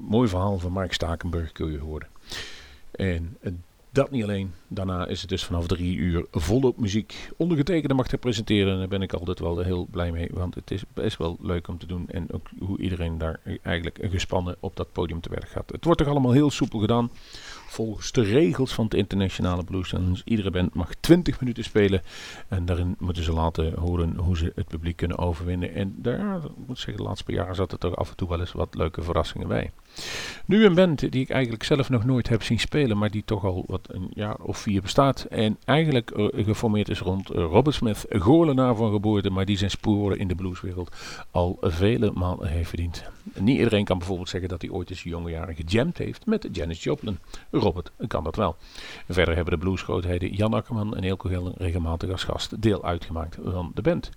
mooi 0.00 0.28
verhaal 0.28 0.58
van 0.58 0.72
Mark 0.72 0.92
Stakenburg 0.92 1.52
kun 1.52 1.72
je 1.72 1.78
horen. 1.78 2.08
En 2.90 3.36
eh, 3.40 3.52
dat 3.90 4.10
niet 4.10 4.22
alleen. 4.22 4.52
Daarna 4.68 5.06
is 5.06 5.20
het 5.20 5.30
dus 5.30 5.44
vanaf 5.44 5.66
drie 5.66 5.96
uur 5.96 6.26
volop 6.30 6.78
muziek. 6.78 7.30
Ondergetekende 7.36 7.94
mag 7.94 8.08
te 8.08 8.18
presenteren. 8.18 8.72
En 8.72 8.78
daar 8.78 8.88
ben 8.88 9.02
ik 9.02 9.12
altijd 9.12 9.38
wel 9.38 9.58
heel 9.58 9.86
blij 9.90 10.12
mee. 10.12 10.28
Want 10.32 10.54
het 10.54 10.70
is 10.70 10.82
best 10.94 11.16
wel 11.16 11.36
leuk 11.40 11.68
om 11.68 11.78
te 11.78 11.86
doen. 11.86 12.08
En 12.08 12.32
ook 12.32 12.46
hoe 12.58 12.78
iedereen 12.78 13.18
daar 13.18 13.40
eigenlijk 13.62 13.98
gespannen 14.02 14.56
op 14.60 14.76
dat 14.76 14.92
podium 14.92 15.20
te 15.20 15.30
werk 15.30 15.48
gaat. 15.48 15.70
Het 15.70 15.84
wordt 15.84 16.00
toch 16.00 16.08
allemaal 16.08 16.32
heel 16.32 16.50
soepel 16.50 16.78
gedaan. 16.78 17.10
Volgens 17.70 18.12
de 18.12 18.22
regels 18.22 18.74
van 18.74 18.84
het 18.84 18.94
internationale 18.94 19.64
blues. 19.64 19.94
Iedere 20.24 20.50
band 20.50 20.74
mag 20.74 20.94
20 21.00 21.40
minuten 21.40 21.64
spelen. 21.64 22.02
En 22.48 22.64
daarin 22.64 22.96
moeten 22.98 23.22
ze 23.22 23.32
laten 23.32 23.74
horen 23.78 24.16
hoe 24.16 24.36
ze 24.36 24.52
het 24.54 24.66
publiek 24.68 24.96
kunnen 24.96 25.18
overwinnen. 25.18 25.74
En 25.74 25.94
daar, 25.96 26.36
ik 26.36 26.66
moet 26.66 26.78
zeggen, 26.78 26.96
de 26.96 27.02
laatste 27.02 27.24
paar 27.24 27.34
jaar 27.34 27.54
zat 27.54 27.72
er 27.72 27.78
toch 27.78 27.96
af 27.96 28.10
en 28.10 28.16
toe 28.16 28.28
wel 28.28 28.40
eens 28.40 28.52
wat 28.52 28.74
leuke 28.74 29.02
verrassingen 29.02 29.48
bij. 29.48 29.70
Nu 30.44 30.64
een 30.64 30.74
band 30.74 31.12
die 31.12 31.22
ik 31.22 31.30
eigenlijk 31.30 31.62
zelf 31.62 31.88
nog 31.88 32.04
nooit 32.04 32.28
heb 32.28 32.42
zien 32.42 32.58
spelen, 32.58 32.98
maar 32.98 33.10
die 33.10 33.22
toch 33.24 33.44
al 33.44 33.64
wat 33.66 33.88
een 33.90 34.10
jaar 34.14 34.36
of 34.36 34.58
vier 34.58 34.82
bestaat. 34.82 35.22
En 35.22 35.56
eigenlijk 35.64 36.10
eh, 36.10 36.44
geformeerd 36.44 36.88
is 36.88 37.00
rond 37.00 37.30
eh, 37.30 37.36
Robert 37.36 37.76
Smith, 37.76 38.06
goorlenaar 38.08 38.74
van 38.74 38.92
geboorte, 38.92 39.30
maar 39.30 39.44
die 39.44 39.56
zijn 39.56 39.70
sporen 39.70 40.18
in 40.18 40.28
de 40.28 40.34
blueswereld 40.34 40.96
al 41.30 41.58
vele 41.60 42.10
malen 42.14 42.48
heeft 42.48 42.68
verdiend. 42.68 43.04
Niet 43.34 43.58
iedereen 43.58 43.84
kan 43.84 43.98
bijvoorbeeld 43.98 44.28
zeggen 44.28 44.48
dat 44.48 44.62
hij 44.62 44.70
ooit 44.70 44.90
eens 44.90 45.02
jonge 45.02 45.30
jaren 45.30 45.54
gejamd 45.54 45.98
heeft 45.98 46.26
met 46.26 46.48
Janis 46.52 46.82
Joplin. 46.82 47.18
Robert 47.50 47.90
kan 48.06 48.24
dat 48.24 48.36
wel. 48.36 48.56
Verder 49.08 49.34
hebben 49.34 49.58
de 49.58 49.64
bluesgrootheden 49.64 50.34
Jan 50.34 50.54
Akkerman 50.54 50.96
en 50.96 51.04
Eelco 51.04 51.28
Gelden 51.28 51.54
regelmatig 51.56 52.10
als 52.10 52.24
gast 52.24 52.62
deel 52.62 52.84
uitgemaakt 52.84 53.38
van 53.44 53.70
de 53.74 53.82
band. 53.82 54.10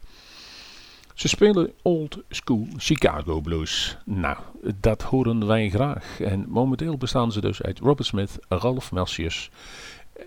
Ze 1.22 1.28
spelen 1.28 1.72
old 1.82 2.18
school 2.30 2.68
Chicago 2.78 3.42
blues. 3.42 3.98
Nou, 4.06 4.38
dat 4.80 5.02
horen 5.02 5.48
wij 5.48 5.70
graag. 5.70 6.20
En 6.20 6.46
momenteel 6.50 6.98
bestaan 6.98 7.32
ze 7.32 7.42
dus 7.42 7.62
uit 7.62 7.80
Robert 7.80 8.08
Smith, 8.08 8.40
Ralph 8.48 8.92
Melchius, 8.92 9.50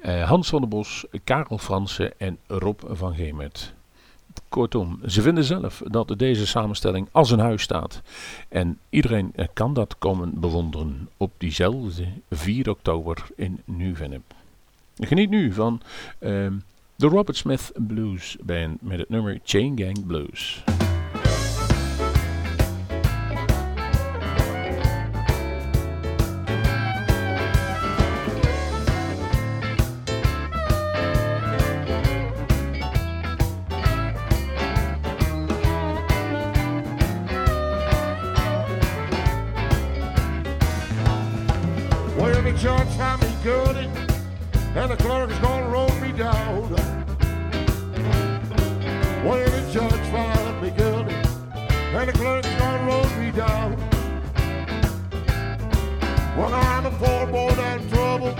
eh, 0.02 0.28
Hans 0.28 0.48
van 0.48 0.60
der 0.60 0.68
Bos, 0.68 1.04
Karel 1.24 1.58
Fransen 1.58 2.18
en 2.18 2.38
Rob 2.46 2.80
van 2.86 3.14
Gemert. 3.14 3.74
Kortom, 4.48 5.00
ze 5.06 5.22
vinden 5.22 5.44
zelf 5.44 5.82
dat 5.86 6.18
deze 6.18 6.46
samenstelling 6.46 7.08
als 7.12 7.30
een 7.30 7.38
huis 7.38 7.62
staat. 7.62 8.02
En 8.48 8.78
iedereen 8.88 9.32
eh, 9.34 9.46
kan 9.52 9.74
dat 9.74 9.98
komen 9.98 10.40
bewonderen 10.40 11.08
op 11.16 11.32
diezelfde 11.38 12.06
4 12.30 12.70
oktober 12.70 13.26
in 13.36 13.60
Nieuw-Vennep. 13.64 14.34
Geniet 14.96 15.30
nu 15.30 15.52
van 15.52 15.80
ehm, 16.18 16.54
de 16.96 17.06
Robert 17.06 17.36
Smith 17.36 17.72
Blues 17.86 18.36
Band 18.42 18.82
met 18.82 18.98
het 18.98 19.08
nummer 19.08 19.40
Chain 19.44 19.78
Gang 19.78 20.06
Blues. 20.06 20.64
Found 43.44 43.90
and 44.74 44.90
the 44.90 44.96
clerk 44.96 45.30
is 45.30 45.38
gonna 45.40 45.68
roll 45.68 45.94
me 46.00 46.12
down. 46.12 46.70
Well, 49.22 49.44
the 49.44 49.70
judge 49.70 50.06
found 50.10 50.62
me 50.62 50.70
guilty, 50.70 51.14
and 51.94 52.08
the 52.08 52.12
clerk 52.14 52.46
is 52.46 52.54
gonna 52.54 52.86
roll 52.86 53.06
me 53.20 53.30
down. 53.32 53.76
Well, 56.38 56.54
I'm 56.54 56.86
a 56.86 56.90
poor 56.92 57.26
boy 57.26 57.50
in 57.50 57.90
trouble, 57.90 58.34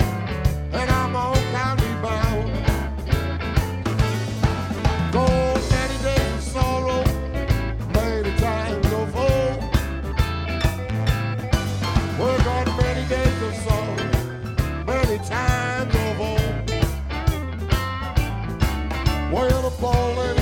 Well, 19.85 20.34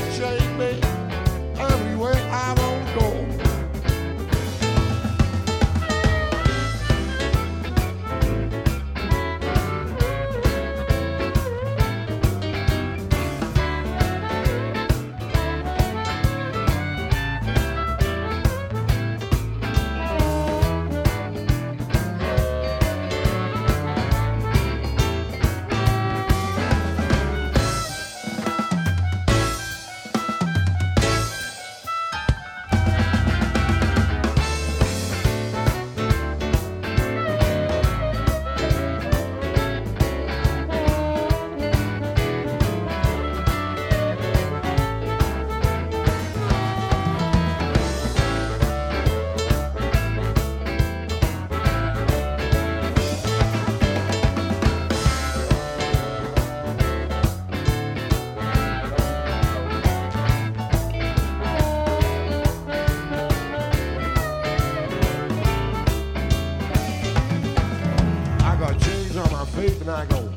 poop 69.69 69.81
and 69.81 69.91
I 69.91 70.07
go, 70.07 70.29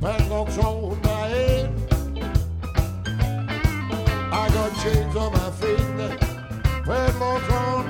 padlocks 0.00 0.58
on 0.58 1.00
my 1.02 1.28
head. 1.28 1.72
I 4.30 4.48
got 4.52 4.70
chains 4.82 5.16
on 5.16 5.32
my 5.32 5.50
feet, 5.52 5.80
padlocks 6.84 7.50
on 7.50 7.83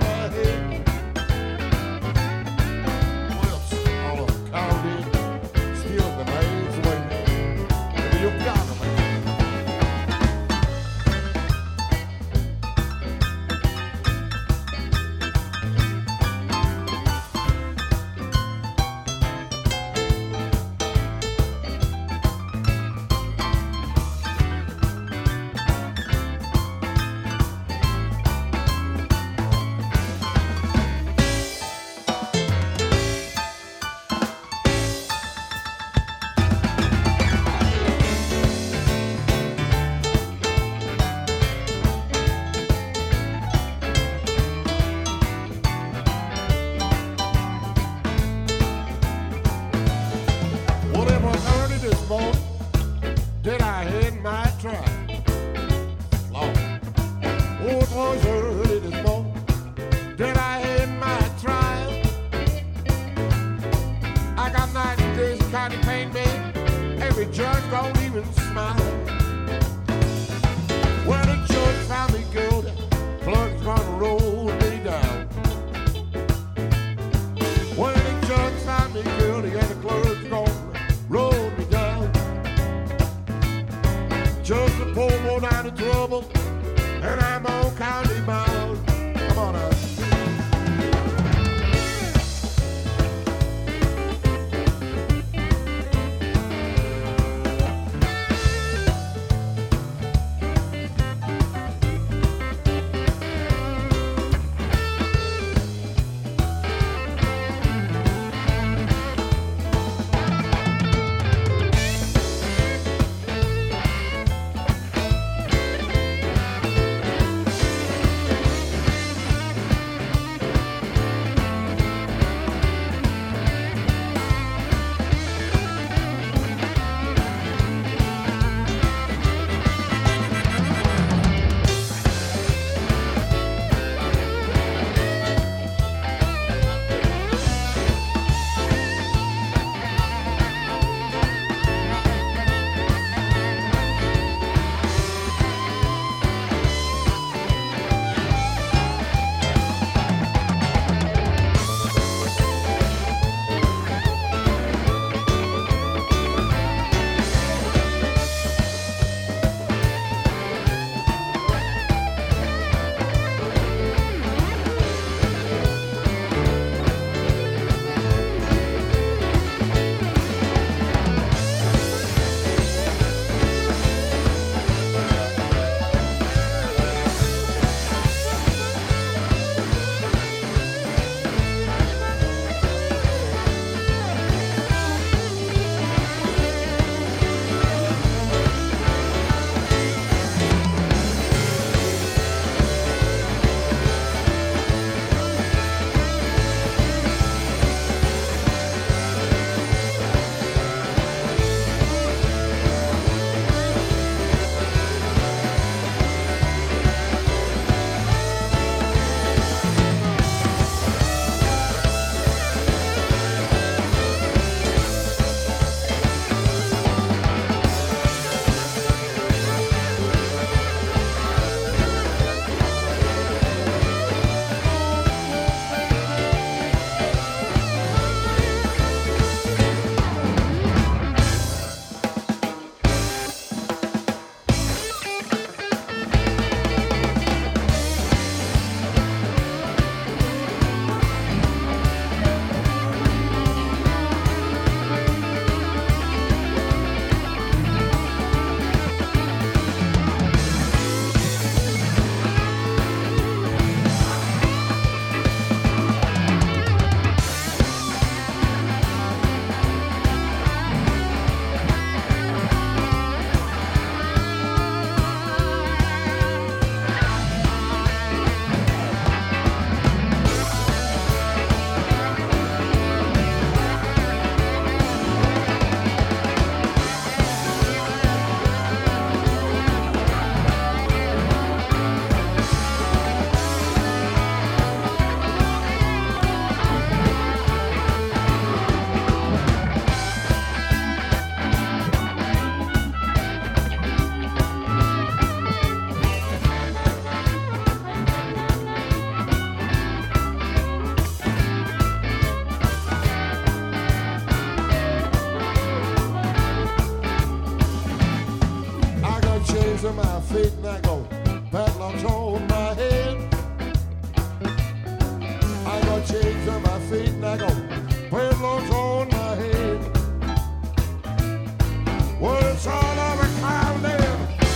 Well, 322.20 322.54
it's 322.54 322.66
all 322.66 322.98
of 323.00 323.20
a 323.20 323.26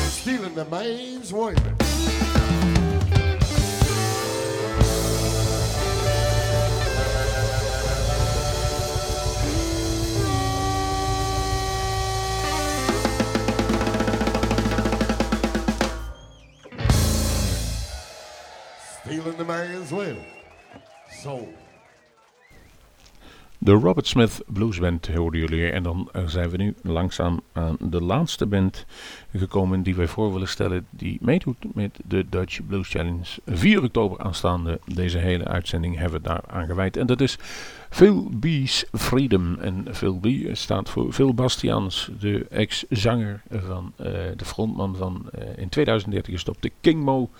stealing 0.08 0.54
the 0.54 0.64
man's 0.66 1.32
stealing 19.02 19.36
the 19.36 19.44
man's 19.44 19.90
will. 19.92 20.16
So 21.22 21.48
De 23.68 23.74
Robert 23.74 24.06
Smith 24.06 24.42
Blues 24.46 24.78
Band 24.78 25.06
hoorden 25.06 25.40
jullie. 25.40 25.70
En 25.70 25.82
dan 25.82 26.08
eh, 26.12 26.22
zijn 26.26 26.50
we 26.50 26.56
nu 26.56 26.74
langzaam 26.82 27.40
aan 27.52 27.76
de 27.80 28.02
laatste 28.02 28.46
band 28.46 28.86
gekomen 29.36 29.82
die 29.82 29.94
wij 29.94 30.06
voor 30.06 30.32
willen 30.32 30.48
stellen. 30.48 30.86
Die 30.90 31.18
meedoet 31.20 31.74
met 31.74 31.98
de 32.06 32.26
Dutch 32.28 32.66
Blues 32.66 32.88
Challenge. 32.88 33.26
4 33.46 33.82
oktober 33.82 34.18
aanstaande. 34.18 34.80
Deze 34.84 35.18
hele 35.18 35.44
uitzending 35.44 35.98
hebben 35.98 36.22
we 36.22 36.28
daar 36.28 36.42
aan 36.46 36.66
gewijd. 36.66 36.96
En 36.96 37.06
dat 37.06 37.20
is 37.20 37.38
Phil 37.90 38.30
B's 38.40 38.84
Freedom. 38.92 39.58
En 39.60 39.86
Phil 39.92 40.18
B 40.18 40.26
staat 40.52 40.90
voor 40.90 41.12
Phil 41.12 41.34
Bastiaans, 41.34 42.10
de 42.20 42.46
ex-zanger 42.50 43.42
van 43.50 43.92
eh, 43.96 44.12
de 44.36 44.44
frontman 44.44 44.96
van 44.96 45.28
eh, 45.32 45.42
in 45.56 45.68
2013 45.68 46.34
gestopte 46.34 46.70
King 46.80 47.04
Mo. 47.04 47.30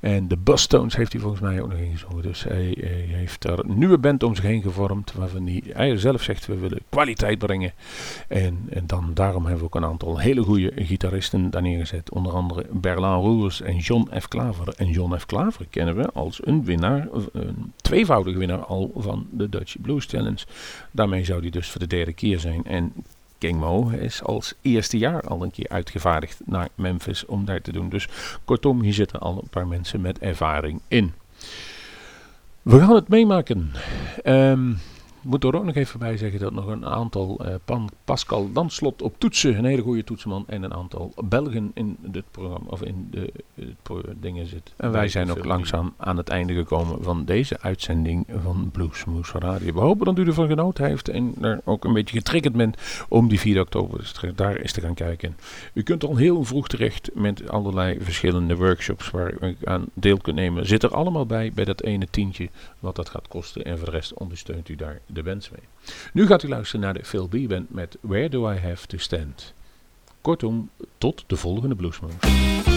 En 0.00 0.28
de 0.28 0.36
Bustones 0.36 0.96
heeft 0.96 1.12
hij 1.12 1.20
volgens 1.20 1.42
mij 1.42 1.60
ook 1.60 1.68
nog 1.68 1.78
ingezongen. 1.78 2.22
Dus 2.22 2.42
hij, 2.42 2.76
hij 2.80 3.06
heeft 3.08 3.42
daar 3.42 3.58
een 3.58 3.78
nieuwe 3.78 3.98
band 3.98 4.22
om 4.22 4.34
zich 4.34 4.44
heen 4.44 4.62
gevormd. 4.62 5.12
Waarvan 5.12 5.46
hij, 5.46 5.62
hij 5.66 5.96
zelf 5.96 6.22
zegt 6.22 6.46
we 6.46 6.58
willen 6.58 6.80
kwaliteit 6.88 7.38
brengen. 7.38 7.72
En, 8.28 8.66
en 8.70 8.86
dan, 8.86 9.10
daarom 9.14 9.42
hebben 9.42 9.60
we 9.60 9.66
ook 9.66 9.74
een 9.74 9.90
aantal 9.90 10.18
hele 10.18 10.42
goede 10.42 10.72
gitaristen 10.76 11.50
daar 11.50 11.62
neergezet. 11.62 12.10
Onder 12.10 12.32
andere 12.32 12.66
Berlin 12.70 13.20
Roers 13.20 13.60
en 13.60 13.76
John 13.76 14.10
F. 14.20 14.28
Klaver. 14.28 14.68
En 14.76 14.90
John 14.90 15.16
F. 15.16 15.26
Klaver 15.26 15.66
kennen 15.70 15.96
we 15.96 16.10
als 16.12 16.46
een 16.46 16.64
winnaar, 16.64 17.08
een 17.32 17.72
tweevoudige 17.76 18.38
winnaar 18.38 18.64
al 18.64 18.92
van 18.96 19.26
de 19.30 19.48
Dutch 19.48 19.73
Blues 19.80 20.06
Challenge. 20.06 20.44
Daarmee 20.90 21.24
zou 21.24 21.40
hij 21.40 21.50
dus 21.50 21.70
voor 21.70 21.80
de 21.80 21.86
derde 21.86 22.12
keer 22.12 22.38
zijn. 22.38 22.64
En 22.64 22.92
King 23.38 23.60
Mo 23.60 23.88
is 23.88 24.22
als 24.22 24.54
eerste 24.60 24.98
jaar 24.98 25.20
al 25.20 25.42
een 25.42 25.50
keer 25.50 25.68
uitgevaardigd 25.68 26.40
naar 26.44 26.68
Memphis 26.74 27.26
om 27.26 27.44
daar 27.44 27.60
te 27.60 27.72
doen. 27.72 27.88
Dus 27.88 28.08
kortom, 28.44 28.80
hier 28.80 28.94
zitten 28.94 29.20
al 29.20 29.38
een 29.42 29.48
paar 29.50 29.66
mensen 29.66 30.00
met 30.00 30.18
ervaring 30.18 30.80
in. 30.88 31.12
We 32.62 32.78
gaan 32.78 32.94
het 32.94 33.08
meemaken. 33.08 33.72
Ik 34.16 34.93
moet 35.24 35.44
er 35.44 35.56
ook 35.56 35.64
nog 35.64 35.74
even 35.74 35.98
bij 35.98 36.16
zeggen 36.16 36.40
dat 36.40 36.52
nog 36.52 36.66
een 36.66 36.86
aantal 36.86 37.44
eh, 37.44 37.54
Pan, 37.64 37.90
Pascal 38.04 38.52
Danslot 38.52 39.02
op 39.02 39.14
toetsen, 39.18 39.58
een 39.58 39.64
hele 39.64 39.82
goede 39.82 40.04
toetsenman, 40.04 40.44
en 40.46 40.62
een 40.62 40.74
aantal 40.74 41.12
Belgen 41.24 41.70
in 41.74 41.96
dit 42.00 42.24
programma 42.30 42.66
of 42.68 42.82
in 42.82 43.08
de, 43.10 43.32
pro- 43.82 44.02
dingen 44.20 44.46
zit. 44.46 44.72
En 44.76 44.90
wij 44.90 45.08
zijn 45.08 45.30
ook 45.30 45.44
langzaam 45.44 45.94
aan 45.96 46.16
het 46.16 46.28
einde 46.28 46.54
gekomen 46.54 47.02
van 47.02 47.24
deze 47.24 47.60
uitzending 47.60 48.26
van 48.42 48.68
Bluesmoes 48.72 49.32
Radio. 49.32 49.72
We 49.72 49.80
hopen 49.80 50.06
dat 50.06 50.18
u 50.18 50.26
ervan 50.26 50.48
genoten 50.48 50.84
heeft 50.84 51.08
en 51.08 51.34
er 51.40 51.60
ook 51.64 51.84
een 51.84 51.92
beetje 51.92 52.16
getriggerd 52.16 52.54
bent 52.54 52.76
om 53.08 53.28
die 53.28 53.40
4 53.40 53.60
oktober 53.60 54.12
daar 54.34 54.56
eens 54.56 54.72
te 54.72 54.80
gaan 54.80 54.94
kijken. 54.94 55.36
U 55.72 55.82
kunt 55.82 56.04
al 56.04 56.16
heel 56.16 56.44
vroeg 56.44 56.68
terecht 56.68 57.10
met 57.14 57.48
allerlei 57.48 57.98
verschillende 58.00 58.56
workshops 58.56 59.10
waar 59.10 59.34
u 59.40 59.56
aan 59.64 59.86
deel 59.94 60.16
kunt 60.16 60.36
nemen. 60.36 60.66
Zit 60.66 60.82
er 60.82 60.94
allemaal 60.94 61.26
bij, 61.26 61.52
bij 61.54 61.64
dat 61.64 61.82
ene 61.82 62.06
tientje 62.10 62.48
wat 62.78 62.96
dat 62.96 63.08
gaat 63.08 63.28
kosten. 63.28 63.64
En 63.64 63.76
voor 63.76 63.86
de 63.86 63.92
rest 63.92 64.14
ondersteunt 64.14 64.68
u 64.68 64.76
daar 64.76 65.00
de 65.14 65.22
bands 65.22 65.50
mee. 65.50 65.62
Nu 66.12 66.26
gaat 66.26 66.42
u 66.42 66.48
luisteren 66.48 66.80
naar 66.80 66.94
de 66.94 67.04
Phil 67.04 67.28
B 67.28 67.48
Band 67.48 67.70
met 67.70 67.98
Where 68.00 68.28
Do 68.28 68.50
I 68.50 68.58
Have 68.58 68.86
To 68.86 68.98
Stand. 68.98 69.54
Kortom, 70.20 70.70
tot 70.98 71.24
de 71.26 71.36
volgende 71.36 71.74
Bluesmoes. 71.74 72.73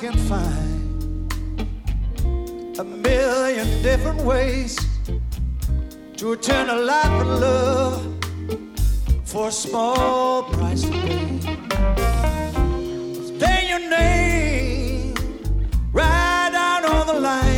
Can 0.00 0.16
find 0.28 1.30
a 2.76 2.82
million 2.82 3.82
different 3.84 4.20
ways 4.22 4.76
to 6.16 6.30
return 6.30 6.68
a 6.70 6.74
life 6.74 7.20
of 7.20 7.26
love 7.40 8.02
for 9.24 9.46
a 9.46 9.52
small 9.52 10.42
price 10.42 10.82
to 10.82 10.90
pay. 10.90 11.38
Stay 13.36 13.68
your 13.68 13.78
name 13.88 15.14
right 15.92 16.52
out 16.52 16.84
on 16.84 17.06
the 17.06 17.20
line, 17.20 17.51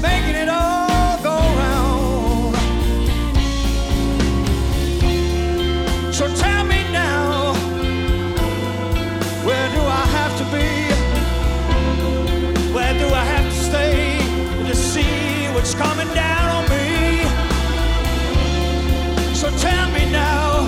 making 0.00 0.36
it 0.36 0.48
all 0.48 1.18
go 1.22 1.36
round. 1.62 2.54
So 6.14 6.26
tell 6.34 6.64
me 6.64 6.82
now, 6.92 7.54
where 9.44 9.68
do 9.74 9.80
I 9.80 10.04
have 10.18 10.36
to 10.38 10.44
be? 10.56 10.68
Where 12.72 12.94
do 12.98 13.06
I 13.14 13.24
have 13.24 13.44
to 13.44 13.58
stay 13.70 14.18
to 14.68 14.74
see 14.74 15.48
what's 15.54 15.74
coming 15.74 16.12
down 16.14 16.48
on 16.56 16.64
me? 16.70 17.24
So 19.34 19.50
tell 19.58 19.90
me 19.90 20.10
now, 20.10 20.64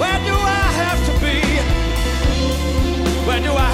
where 0.00 0.20
do 0.30 0.34
I 0.34 0.66
have 0.82 1.00
to 1.08 1.12
be? 1.24 1.40
Where 3.26 3.40
do 3.40 3.52
I 3.52 3.73